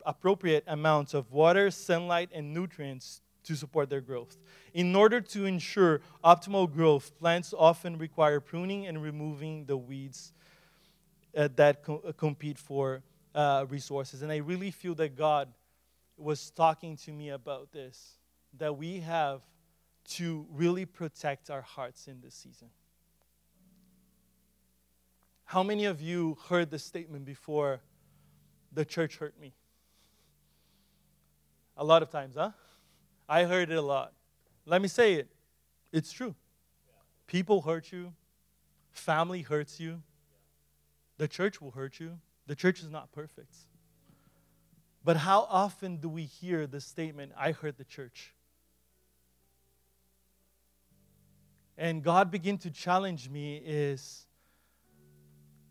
appropriate 0.05 0.63
amounts 0.65 1.13
of 1.13 1.31
water, 1.31 1.69
sunlight, 1.69 2.29
and 2.33 2.51
nutrients 2.51 3.21
to 3.43 3.55
support 3.55 3.89
their 3.89 4.01
growth. 4.01 4.37
In 4.73 4.95
order 4.95 5.21
to 5.21 5.45
ensure 5.45 6.01
optimal 6.23 6.71
growth, 6.71 7.17
plants 7.19 7.53
often 7.57 7.97
require 7.97 8.39
pruning 8.39 8.87
and 8.87 9.01
removing 9.01 9.65
the 9.65 9.77
weeds 9.77 10.33
uh, 11.35 11.49
that 11.55 11.83
co- 11.83 12.01
uh, 12.07 12.11
compete 12.11 12.57
for 12.57 13.01
uh, 13.33 13.65
resources. 13.69 14.21
And 14.21 14.31
I 14.31 14.37
really 14.37 14.71
feel 14.71 14.95
that 14.95 15.15
God 15.15 15.49
was 16.17 16.51
talking 16.51 16.97
to 16.97 17.11
me 17.11 17.29
about 17.29 17.71
this 17.71 18.17
that 18.57 18.77
we 18.77 18.99
have 18.99 19.41
to 20.03 20.45
really 20.51 20.85
protect 20.85 21.49
our 21.49 21.61
hearts 21.61 22.07
in 22.07 22.19
this 22.21 22.35
season. 22.35 22.69
How 25.45 25.63
many 25.63 25.85
of 25.85 26.01
you 26.01 26.37
heard 26.49 26.69
the 26.69 26.79
statement 26.79 27.25
before 27.25 27.81
the 28.71 28.85
church 28.85 29.17
hurt 29.17 29.39
me? 29.39 29.53
A 31.77 31.83
lot 31.83 32.03
of 32.03 32.09
times, 32.09 32.35
huh? 32.35 32.51
I 33.27 33.43
heard 33.43 33.69
it 33.69 33.75
a 33.75 33.81
lot. 33.81 34.13
Let 34.65 34.81
me 34.81 34.87
say 34.87 35.13
it. 35.13 35.29
It's 35.91 36.11
true. 36.11 36.35
People 37.27 37.61
hurt 37.61 37.91
you, 37.91 38.13
family 38.91 39.41
hurts 39.41 39.79
you, 39.79 40.01
the 41.17 41.27
church 41.27 41.61
will 41.61 41.71
hurt 41.71 41.99
you. 41.99 42.17
The 42.47 42.55
church 42.55 42.81
is 42.81 42.89
not 42.89 43.11
perfect. 43.11 43.55
But 45.03 45.17
how 45.17 45.47
often 45.49 45.97
do 45.97 46.09
we 46.09 46.23
hear 46.23 46.65
the 46.65 46.81
statement, 46.81 47.31
I 47.37 47.51
hurt 47.51 47.77
the 47.77 47.83
church? 47.83 48.33
And 51.77 52.03
God 52.03 52.31
began 52.31 52.57
to 52.57 52.71
challenge 52.71 53.29
me 53.29 53.61
is 53.63 54.25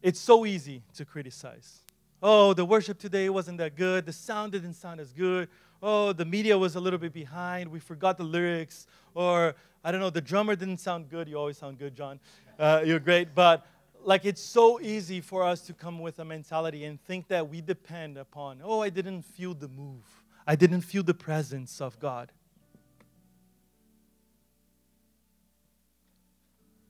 it's 0.02 0.20
so 0.20 0.46
easy 0.46 0.82
to 0.94 1.04
criticize. 1.04 1.80
Oh, 2.22 2.54
the 2.54 2.64
worship 2.64 2.98
today 2.98 3.28
wasn't 3.28 3.58
that 3.58 3.76
good. 3.76 4.06
The 4.06 4.12
sound 4.12 4.52
didn't 4.52 4.74
sound 4.74 5.00
as 5.00 5.12
good. 5.12 5.48
Oh, 5.82 6.12
the 6.12 6.24
media 6.24 6.56
was 6.58 6.76
a 6.76 6.80
little 6.80 6.98
bit 6.98 7.12
behind. 7.12 7.70
We 7.70 7.80
forgot 7.80 8.18
the 8.18 8.24
lyrics. 8.24 8.86
Or, 9.14 9.54
I 9.82 9.90
don't 9.90 10.00
know, 10.00 10.10
the 10.10 10.20
drummer 10.20 10.54
didn't 10.56 10.78
sound 10.78 11.08
good. 11.08 11.28
You 11.28 11.36
always 11.36 11.58
sound 11.58 11.78
good, 11.78 11.94
John. 11.94 12.20
Uh, 12.58 12.82
you're 12.84 12.98
great. 12.98 13.34
But 13.34 13.66
like 14.04 14.24
it's 14.24 14.42
so 14.42 14.80
easy 14.80 15.20
for 15.20 15.42
us 15.42 15.60
to 15.62 15.72
come 15.72 15.98
with 15.98 16.18
a 16.18 16.24
mentality 16.24 16.84
and 16.84 17.02
think 17.04 17.28
that 17.28 17.48
we 17.48 17.60
depend 17.60 18.16
upon, 18.16 18.60
oh, 18.62 18.80
I 18.80 18.88
didn't 18.90 19.22
feel 19.22 19.54
the 19.54 19.68
move, 19.68 20.04
I 20.46 20.56
didn't 20.56 20.82
feel 20.82 21.02
the 21.02 21.14
presence 21.14 21.80
of 21.80 21.98
God. 21.98 22.32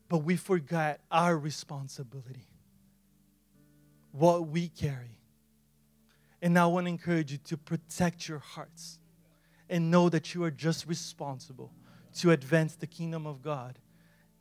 But 0.08 0.18
we 0.18 0.36
forgot 0.36 1.00
our 1.10 1.38
responsibility, 1.38 2.48
what 4.10 4.48
we 4.48 4.68
carry. 4.68 5.19
And 6.42 6.58
I 6.58 6.66
want 6.66 6.86
to 6.86 6.88
encourage 6.88 7.32
you 7.32 7.38
to 7.38 7.56
protect 7.56 8.28
your 8.28 8.38
hearts 8.38 8.98
and 9.68 9.90
know 9.90 10.08
that 10.08 10.34
you 10.34 10.42
are 10.44 10.50
just 10.50 10.86
responsible 10.86 11.72
to 12.16 12.32
advance 12.32 12.74
the 12.74 12.86
kingdom 12.86 13.26
of 13.26 13.42
God 13.42 13.78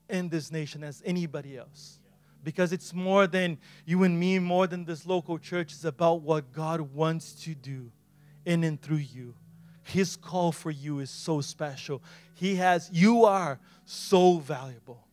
in 0.10 0.30
this 0.30 0.52
nation 0.52 0.84
as 0.84 1.04
anybody 1.06 1.58
else 1.58 2.00
because 2.44 2.72
it's 2.72 2.94
more 2.94 3.28
than 3.28 3.58
you 3.86 4.04
and 4.04 4.20
me, 4.20 4.40
more 4.40 4.68
than 4.68 4.86
this 4.86 5.06
local 5.06 5.38
church. 5.38 5.74
It's 5.74 5.84
about 5.84 6.22
what 6.22 6.52
God 6.52 6.82
wants 6.82 7.34
to 7.44 7.54
do 7.54 7.92
in 8.46 8.64
and 8.64 8.82
through 8.82 8.98
you. 8.98 9.36
His 9.84 10.16
call 10.16 10.52
for 10.52 10.72
you 10.72 11.00
is 11.00 11.10
so 11.10 11.42
special. 11.42 12.02
He 12.36 12.56
has, 12.56 12.90
you 12.94 13.26
are 13.26 13.60
so 13.86 14.38
valuable. 14.38 15.06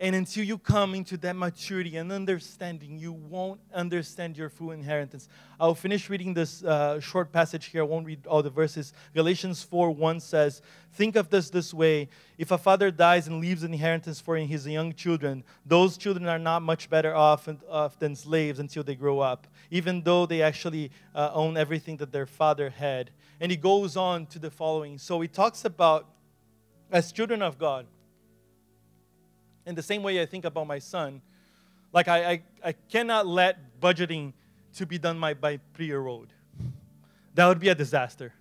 And 0.00 0.14
until 0.14 0.44
you 0.44 0.58
come 0.58 0.94
into 0.94 1.16
that 1.18 1.34
maturity 1.34 1.96
and 1.96 2.12
understanding, 2.12 2.98
you 2.98 3.12
won't 3.12 3.60
understand 3.74 4.36
your 4.36 4.48
full 4.48 4.70
inheritance. 4.70 5.28
I'll 5.58 5.74
finish 5.74 6.08
reading 6.08 6.34
this 6.34 6.62
uh, 6.62 7.00
short 7.00 7.32
passage 7.32 7.66
here. 7.66 7.82
I 7.82 7.84
won't 7.84 8.06
read 8.06 8.24
all 8.24 8.40
the 8.40 8.50
verses. 8.50 8.92
Galatians 9.12 9.64
4 9.64 9.90
1 9.90 10.20
says, 10.20 10.62
Think 10.92 11.16
of 11.16 11.30
this 11.30 11.50
this 11.50 11.74
way. 11.74 12.08
If 12.38 12.52
a 12.52 12.58
father 12.58 12.92
dies 12.92 13.26
and 13.26 13.40
leaves 13.40 13.64
an 13.64 13.72
inheritance 13.72 14.20
for 14.20 14.36
his 14.36 14.68
young 14.68 14.94
children, 14.94 15.42
those 15.66 15.96
children 15.96 16.28
are 16.28 16.38
not 16.38 16.62
much 16.62 16.88
better 16.88 17.14
off, 17.14 17.48
than 17.98 18.14
slaves 18.14 18.60
until 18.60 18.84
they 18.84 18.94
grow 18.94 19.18
up, 19.18 19.48
even 19.70 20.02
though 20.02 20.26
they 20.26 20.42
actually 20.42 20.92
uh, 21.12 21.30
own 21.32 21.56
everything 21.56 21.96
that 21.96 22.12
their 22.12 22.26
father 22.26 22.70
had. 22.70 23.10
And 23.40 23.50
he 23.50 23.56
goes 23.56 23.96
on 23.96 24.26
to 24.26 24.38
the 24.38 24.50
following. 24.50 24.98
So 24.98 25.20
he 25.20 25.28
talks 25.28 25.64
about, 25.64 26.06
as 26.92 27.10
children 27.10 27.42
of 27.42 27.58
God, 27.58 27.86
in 29.68 29.74
the 29.74 29.82
same 29.82 30.02
way 30.02 30.20
I 30.20 30.26
think 30.26 30.46
about 30.46 30.66
my 30.66 30.78
son, 30.78 31.20
like 31.92 32.08
I, 32.08 32.30
I, 32.30 32.42
I 32.64 32.72
cannot 32.72 33.26
let 33.26 33.80
budgeting 33.80 34.32
to 34.76 34.86
be 34.86 34.98
done 34.98 35.20
by, 35.20 35.34
by 35.34 35.60
three-year-old. 35.74 36.28
That 37.34 37.46
would 37.46 37.60
be 37.60 37.68
a 37.68 37.74
disaster. 37.74 38.32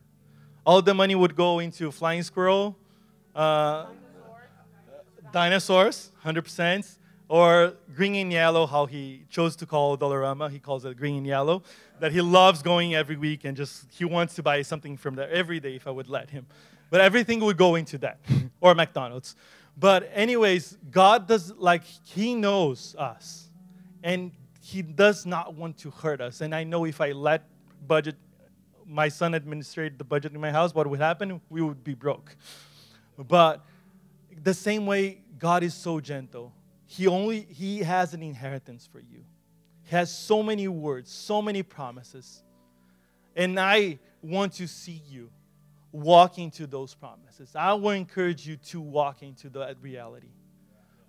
All 0.66 0.82
the 0.82 0.94
money 0.94 1.16
would 1.16 1.36
go 1.36 1.60
into 1.60 1.92
flying 1.92 2.24
squirrel, 2.24 2.78
uh, 3.36 3.88
dinosaurs, 5.34 6.12
100%, 6.24 6.98
or 7.28 7.74
green 7.94 8.16
and 8.16 8.32
yellow, 8.32 8.66
how 8.66 8.86
he 8.86 9.26
chose 9.30 9.58
to 9.58 9.66
call 9.66 9.98
Dollarama. 9.98 10.50
He 10.50 10.60
calls 10.60 10.86
it 10.86 10.96
green 10.96 11.18
and 11.18 11.28
yellow. 11.28 11.62
That 12.00 12.14
he 12.14 12.22
loves 12.22 12.62
going 12.62 12.96
every 12.96 13.18
week 13.18 13.44
and 13.44 13.58
just, 13.58 13.86
he 13.92 14.06
wants 14.06 14.36
to 14.36 14.44
buy 14.44 14.62
something 14.62 14.96
from 14.96 15.16
there 15.16 15.30
every 15.30 15.60
day 15.60 15.76
if 15.76 15.88
I 15.88 15.92
would 15.92 16.08
let 16.08 16.30
him. 16.30 16.46
But 16.90 17.02
everything 17.02 17.42
would 17.42 17.58
go 17.58 17.76
into 17.76 17.98
that, 17.98 18.20
or 18.62 18.74
McDonald's. 18.76 19.36
But, 19.80 20.10
anyways, 20.14 20.78
God 20.90 21.28
does, 21.28 21.54
like, 21.54 21.84
He 21.84 22.34
knows 22.34 22.96
us. 22.98 23.50
And 24.02 24.32
He 24.62 24.82
does 24.82 25.26
not 25.26 25.54
want 25.54 25.78
to 25.80 25.92
hurt 25.92 26.20
us. 26.20 26.42
And 26.42 26.56
I 26.56 26.64
know 26.64 26.86
if 26.86 27.00
I 27.00 27.12
let 27.12 27.44
budget, 27.88 28.16
my 28.86 29.08
son 29.08 29.36
administrate 29.36 29.98
the 29.98 30.04
budget 30.04 30.34
in 30.34 30.42
my 30.42 30.52
house, 30.52 30.74
what 30.74 30.88
would 30.88 31.00
happen? 31.00 31.42
We 31.50 31.62
would 31.62 31.84
be 31.84 31.94
broke. 31.94 32.36
But 33.18 33.64
the 34.44 34.54
same 34.54 34.86
way, 34.86 35.22
God 35.38 35.62
is 35.62 35.74
so 35.74 36.00
gentle. 36.00 36.54
He 36.88 37.06
only, 37.06 37.42
He 37.42 37.80
has 37.80 38.14
an 38.14 38.24
inheritance 38.24 38.90
for 38.92 39.00
you. 39.00 39.24
He 39.84 39.96
has 39.96 40.12
so 40.12 40.42
many 40.42 40.68
words, 40.68 41.12
so 41.12 41.42
many 41.42 41.62
promises. 41.62 42.42
And 43.36 43.60
I 43.60 44.00
want 44.24 44.54
to 44.54 44.68
see 44.68 45.02
you 45.08 45.30
walk 45.92 46.38
into 46.38 46.68
those 46.68 46.94
promises. 46.94 47.56
I 47.56 47.74
will 47.74 47.92
encourage 47.92 48.48
you 48.48 48.58
to 48.58 48.82
walk 48.82 49.24
into 49.24 49.50
that 49.50 49.78
reality. 49.82 50.30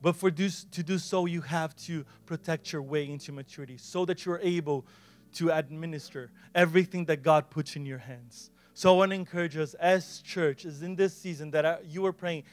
But 0.00 0.14
for 0.14 0.30
to 0.30 0.82
do 0.82 0.98
so, 0.98 1.26
you 1.26 1.40
have 1.40 1.74
to 1.76 2.04
protect 2.24 2.72
your 2.72 2.82
way 2.82 3.08
into 3.08 3.32
maturity 3.32 3.78
so 3.78 4.04
that 4.04 4.24
you're 4.24 4.40
able 4.40 4.86
to 5.34 5.50
administer 5.50 6.30
everything 6.54 7.04
that 7.06 7.22
God 7.22 7.50
puts 7.50 7.76
in 7.76 7.84
your 7.84 7.98
hands. 7.98 8.50
So 8.74 8.94
I 8.94 8.96
want 8.96 9.10
to 9.10 9.16
encourage 9.16 9.56
us 9.56 9.74
as 9.74 10.20
church, 10.20 10.64
is 10.64 10.82
in 10.82 10.94
this 10.94 11.16
season 11.16 11.50
that 11.50 11.66
I, 11.66 11.78
you 11.84 12.06
are 12.06 12.12
praying, 12.12 12.44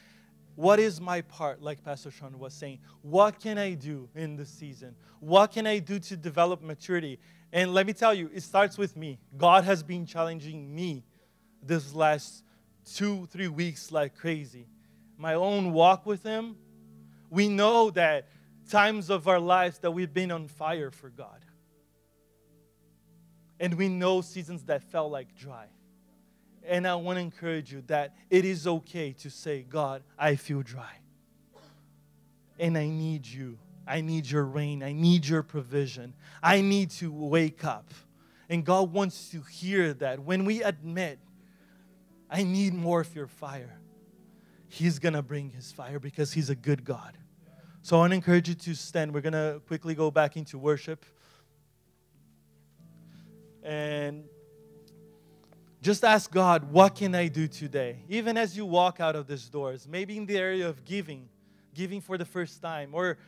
what 0.55 0.79
is 0.79 0.99
my 0.99 1.21
part, 1.21 1.61
like 1.61 1.83
Pastor 1.83 2.09
Sean 2.09 2.39
was 2.39 2.53
saying? 2.53 2.79
What 3.01 3.39
can 3.39 3.57
I 3.57 3.73
do 3.73 4.09
in 4.15 4.35
this 4.35 4.49
season? 4.49 4.95
What 5.19 5.51
can 5.51 5.67
I 5.67 5.79
do 5.79 5.99
to 5.99 6.17
develop 6.17 6.61
maturity? 6.61 7.19
And 7.53 7.73
let 7.73 7.85
me 7.85 7.93
tell 7.93 8.13
you, 8.13 8.31
it 8.33 8.41
starts 8.41 8.77
with 8.77 8.95
me. 8.95 9.19
God 9.37 9.65
has 9.65 9.83
been 9.83 10.05
challenging 10.05 10.73
me 10.73 11.03
this 11.65 11.93
last 11.93 12.43
two, 12.85 13.27
three 13.27 13.47
weeks 13.47 13.91
like 13.91 14.15
crazy. 14.15 14.67
My 15.17 15.33
own 15.33 15.73
walk 15.73 16.05
with 16.05 16.23
Him, 16.23 16.55
we 17.29 17.47
know 17.47 17.89
that 17.91 18.27
times 18.69 19.09
of 19.09 19.27
our 19.27 19.39
lives 19.39 19.79
that 19.79 19.91
we've 19.91 20.13
been 20.13 20.31
on 20.31 20.47
fire 20.47 20.91
for 20.91 21.09
God. 21.09 21.45
And 23.59 23.75
we 23.75 23.87
know 23.87 24.21
seasons 24.21 24.63
that 24.65 24.83
felt 24.83 25.11
like 25.11 25.35
dry. 25.35 25.67
And 26.67 26.87
I 26.87 26.95
want 26.95 27.17
to 27.17 27.21
encourage 27.21 27.71
you 27.71 27.83
that 27.87 28.15
it 28.29 28.43
is 28.43 28.67
okay 28.67 29.13
to 29.13 29.29
say, 29.29 29.61
God, 29.61 30.03
I 30.17 30.35
feel 30.35 30.61
dry. 30.61 30.99
And 32.59 32.77
I 32.77 32.87
need 32.87 33.25
you. 33.25 33.57
I 33.87 34.01
need 34.01 34.29
your 34.29 34.43
rain. 34.43 34.81
I 34.81 34.91
need 34.91 35.27
your 35.27 35.43
provision. 35.43 36.13
I 36.41 36.61
need 36.61 36.89
to 36.91 37.11
wake 37.11 37.63
up. 37.63 37.93
And 38.49 38.65
God 38.65 38.91
wants 38.91 39.29
to 39.29 39.41
hear 39.41 39.93
that. 39.95 40.19
When 40.19 40.43
we 40.43 40.63
admit 40.63 41.19
I 42.29 42.43
need 42.43 42.73
more 42.73 43.01
of 43.01 43.15
your 43.15 43.27
fire. 43.27 43.79
He's 44.67 44.99
going 44.99 45.13
to 45.13 45.21
bring 45.21 45.51
his 45.51 45.71
fire 45.71 45.99
because 45.99 46.33
he's 46.33 46.49
a 46.49 46.55
good 46.55 46.83
God. 46.83 47.17
So 47.81 47.97
I 47.97 47.99
want 47.99 48.11
to 48.11 48.15
encourage 48.15 48.49
you 48.49 48.55
to 48.55 48.73
stand. 48.73 49.13
We're 49.13 49.21
going 49.21 49.33
to 49.33 49.61
quickly 49.67 49.93
go 49.93 50.09
back 50.09 50.35
into 50.37 50.57
worship. 50.57 51.05
And 53.61 54.25
just 55.81 56.03
ask 56.03 56.31
God, 56.31 56.71
what 56.71 56.95
can 56.95 57.13
I 57.13 57.27
do 57.27 57.47
today? 57.47 57.99
Even 58.09 58.37
as 58.37 58.57
you 58.57 58.65
walk 58.65 58.99
out 58.99 59.15
of 59.15 59.27
these 59.27 59.47
doors, 59.49 59.87
maybe 59.87 60.17
in 60.17 60.25
the 60.25 60.37
area 60.37 60.67
of 60.67 60.83
giving, 60.83 61.29
giving 61.75 62.01
for 62.01 62.17
the 62.17 62.25
first 62.25 62.59
time, 62.59 62.89
or 62.93 63.19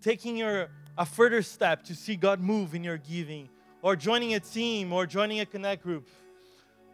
taking 0.00 0.38
your 0.38 0.70
a 0.96 1.04
further 1.04 1.42
step 1.42 1.82
to 1.84 1.94
see 1.94 2.16
God 2.16 2.40
move 2.40 2.74
in 2.74 2.82
your 2.82 2.96
giving, 2.96 3.50
or 3.82 3.96
joining 3.96 4.34
a 4.34 4.40
team, 4.40 4.94
or 4.94 5.06
joining 5.06 5.40
a 5.40 5.46
connect 5.46 5.82
group 5.82 6.08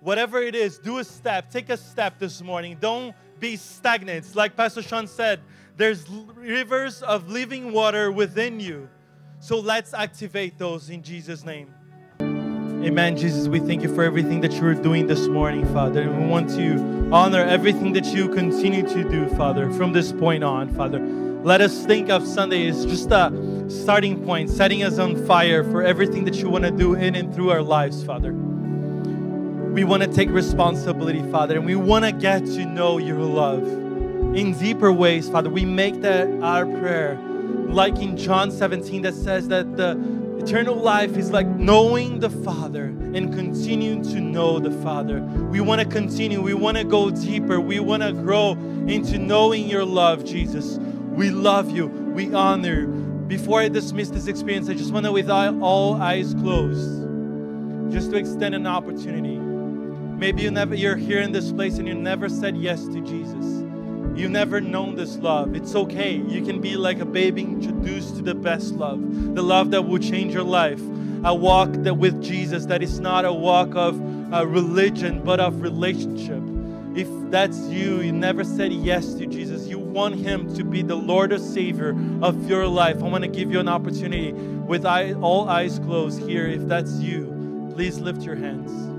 whatever 0.00 0.40
it 0.40 0.54
is, 0.54 0.78
do 0.78 0.98
a 0.98 1.04
step, 1.04 1.50
take 1.50 1.70
a 1.70 1.76
step 1.76 2.18
this 2.18 2.42
morning. 2.42 2.76
Don't 2.80 3.14
be 3.40 3.56
stagnant. 3.56 4.34
Like 4.34 4.56
Pastor 4.56 4.82
Sean 4.82 5.06
said, 5.06 5.40
there's 5.76 6.08
rivers 6.36 7.02
of 7.02 7.28
living 7.28 7.72
water 7.72 8.10
within 8.10 8.60
you. 8.60 8.88
So 9.40 9.58
let's 9.60 9.92
activate 9.92 10.58
those 10.58 10.88
in 10.90 11.02
Jesus' 11.02 11.44
name. 11.44 11.74
Amen, 12.20 13.16
Jesus. 13.16 13.48
We 13.48 13.58
thank 13.58 13.82
you 13.82 13.94
for 13.94 14.04
everything 14.04 14.40
that 14.42 14.52
you 14.52 14.64
are 14.66 14.74
doing 14.74 15.06
this 15.06 15.26
morning, 15.26 15.66
Father. 15.72 16.02
And 16.02 16.22
we 16.22 16.28
want 16.28 16.48
to 16.50 17.10
honor 17.12 17.42
everything 17.42 17.92
that 17.94 18.06
you 18.06 18.28
continue 18.28 18.86
to 18.86 19.08
do, 19.08 19.28
Father, 19.30 19.70
from 19.72 19.92
this 19.92 20.12
point 20.12 20.44
on, 20.44 20.72
Father. 20.74 21.00
Let 21.42 21.60
us 21.60 21.84
think 21.84 22.10
of 22.10 22.26
Sunday 22.26 22.68
as 22.68 22.86
just 22.86 23.10
a 23.10 23.64
starting 23.68 24.24
point, 24.24 24.50
setting 24.50 24.82
us 24.82 24.98
on 24.98 25.16
fire 25.26 25.64
for 25.64 25.82
everything 25.82 26.24
that 26.24 26.36
you 26.36 26.48
want 26.48 26.64
to 26.64 26.70
do 26.70 26.94
in 26.94 27.14
and 27.14 27.34
through 27.34 27.50
our 27.50 27.62
lives, 27.62 28.04
Father. 28.04 28.32
We 29.76 29.84
want 29.84 30.02
to 30.04 30.08
take 30.08 30.30
responsibility, 30.30 31.20
Father, 31.30 31.56
and 31.56 31.66
we 31.66 31.76
want 31.76 32.06
to 32.06 32.10
get 32.10 32.46
to 32.46 32.64
know 32.64 32.96
your 32.96 33.18
love 33.18 33.62
in 34.34 34.58
deeper 34.58 34.90
ways, 34.90 35.28
Father. 35.28 35.50
We 35.50 35.66
make 35.66 36.00
that 36.00 36.30
our 36.40 36.64
prayer, 36.64 37.16
like 37.68 37.98
in 37.98 38.16
John 38.16 38.50
17, 38.50 39.02
that 39.02 39.12
says 39.12 39.48
that 39.48 39.76
the 39.76 39.90
eternal 40.38 40.76
life 40.76 41.18
is 41.18 41.30
like 41.30 41.46
knowing 41.46 42.20
the 42.20 42.30
Father 42.30 42.84
and 42.84 43.34
continuing 43.34 44.00
to 44.04 44.18
know 44.18 44.58
the 44.58 44.70
Father. 44.82 45.20
We 45.20 45.60
want 45.60 45.82
to 45.82 45.86
continue, 45.86 46.40
we 46.40 46.54
want 46.54 46.78
to 46.78 46.84
go 46.84 47.10
deeper, 47.10 47.60
we 47.60 47.78
want 47.78 48.02
to 48.02 48.14
grow 48.14 48.52
into 48.88 49.18
knowing 49.18 49.68
your 49.68 49.84
love, 49.84 50.24
Jesus. 50.24 50.78
We 50.78 51.28
love 51.28 51.70
you, 51.70 51.88
we 51.88 52.32
honor 52.32 52.80
you. 52.80 52.86
Before 53.28 53.60
I 53.60 53.68
dismiss 53.68 54.08
this 54.08 54.26
experience, 54.26 54.70
I 54.70 54.72
just 54.72 54.90
want 54.90 55.04
to, 55.04 55.12
with 55.12 55.28
all 55.28 56.00
eyes 56.00 56.32
closed, 56.32 57.92
just 57.92 58.10
to 58.12 58.16
extend 58.16 58.54
an 58.54 58.66
opportunity. 58.66 59.45
Maybe 60.16 60.42
you 60.42 60.50
never, 60.50 60.74
you're 60.74 60.96
here 60.96 61.20
in 61.20 61.32
this 61.32 61.52
place 61.52 61.76
and 61.76 61.86
you 61.86 61.94
never 61.94 62.30
said 62.30 62.56
yes 62.56 62.86
to 62.86 63.00
Jesus. 63.02 63.44
You've 64.18 64.30
never 64.30 64.62
known 64.62 64.94
this 64.94 65.18
love. 65.18 65.54
It's 65.54 65.74
okay. 65.74 66.14
You 66.16 66.42
can 66.42 66.58
be 66.58 66.74
like 66.78 67.00
a 67.00 67.04
baby 67.04 67.42
introduced 67.42 68.16
to 68.16 68.22
the 68.22 68.34
best 68.34 68.72
love, 68.72 69.34
the 69.34 69.42
love 69.42 69.70
that 69.72 69.82
will 69.82 69.98
change 69.98 70.32
your 70.32 70.42
life. 70.42 70.80
A 71.24 71.34
walk 71.34 71.70
that 71.72 71.94
with 71.94 72.22
Jesus 72.22 72.64
that 72.66 72.82
is 72.82 72.98
not 72.98 73.26
a 73.26 73.32
walk 73.32 73.74
of 73.74 74.00
uh, 74.32 74.46
religion, 74.46 75.22
but 75.22 75.38
of 75.38 75.60
relationship. 75.60 76.42
If 76.96 77.08
that's 77.30 77.58
you, 77.68 78.00
you 78.00 78.12
never 78.12 78.42
said 78.42 78.72
yes 78.72 79.12
to 79.14 79.26
Jesus, 79.26 79.66
you 79.66 79.78
want 79.78 80.14
Him 80.14 80.54
to 80.54 80.64
be 80.64 80.80
the 80.80 80.94
Lord 80.94 81.30
or 81.30 81.38
Savior 81.38 81.94
of 82.22 82.48
your 82.48 82.66
life. 82.66 83.02
I 83.02 83.08
want 83.08 83.24
to 83.24 83.28
give 83.28 83.52
you 83.52 83.60
an 83.60 83.68
opportunity 83.68 84.32
with 84.32 84.86
eye, 84.86 85.12
all 85.12 85.46
eyes 85.46 85.78
closed 85.80 86.26
here. 86.26 86.46
If 86.46 86.66
that's 86.66 86.92
you, 86.94 87.70
please 87.74 87.98
lift 87.98 88.22
your 88.22 88.36
hands. 88.36 88.95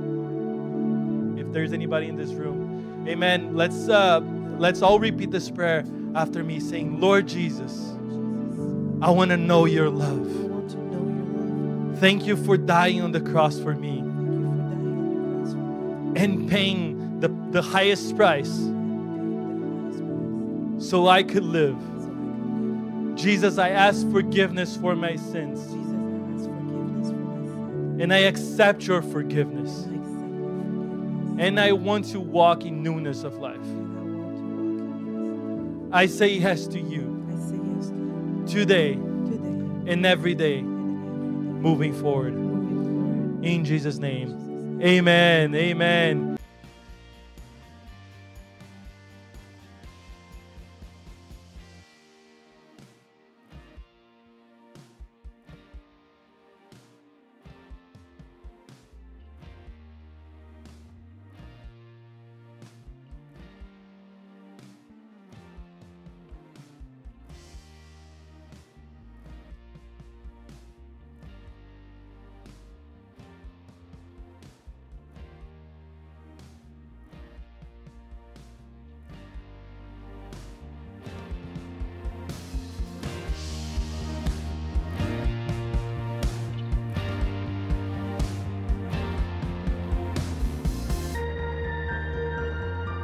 If 1.47 1.53
there's 1.53 1.73
anybody 1.73 2.07
in 2.07 2.15
this 2.15 2.31
room, 2.31 3.05
Amen. 3.07 3.55
Let's. 3.55 3.89
Uh, 3.89 4.21
Let's 4.57 4.81
all 4.81 4.99
repeat 4.99 5.29
this 5.29 5.51
prayer 5.51 5.85
after 6.15 6.43
me 6.43 6.59
saying, 6.59 6.99
Lord 6.99 7.27
Jesus, 7.27 7.91
I 9.03 9.11
want 9.11 9.29
to 9.29 9.37
know 9.37 9.65
your 9.65 9.87
love. 9.87 10.27
Thank 11.99 12.25
you 12.25 12.35
for 12.35 12.57
dying 12.57 13.01
on 13.01 13.11
the 13.11 13.21
cross 13.21 13.59
for 13.59 13.75
me 13.75 13.99
and 16.19 16.49
paying 16.49 17.19
the, 17.19 17.27
the 17.51 17.61
highest 17.61 18.15
price 18.15 18.49
so 20.79 21.07
I 21.07 21.21
could 21.21 21.45
live. 21.45 21.77
Jesus, 23.15 23.59
I 23.59 23.69
ask 23.69 24.09
forgiveness 24.09 24.75
for 24.75 24.95
my 24.95 25.17
sins. 25.17 25.59
And 28.01 28.11
I 28.11 28.19
accept 28.19 28.87
your 28.87 29.03
forgiveness. 29.03 29.85
And 31.39 31.59
I 31.59 31.71
want 31.71 32.05
to 32.11 32.19
walk 32.19 32.65
in 32.65 32.81
newness 32.81 33.23
of 33.23 33.35
life. 33.35 33.57
I 35.91 36.05
say 36.07 36.33
yes 36.33 36.67
to 36.67 36.79
you 36.79 38.45
today 38.47 38.93
and 38.93 40.05
every 40.05 40.35
day 40.35 40.61
moving 40.61 41.93
forward. 41.93 42.33
In. 43.43 43.63
Jesus' 43.63 43.97
name. 43.97 44.79
Amen. 44.81 45.55
Amen. 45.55 46.36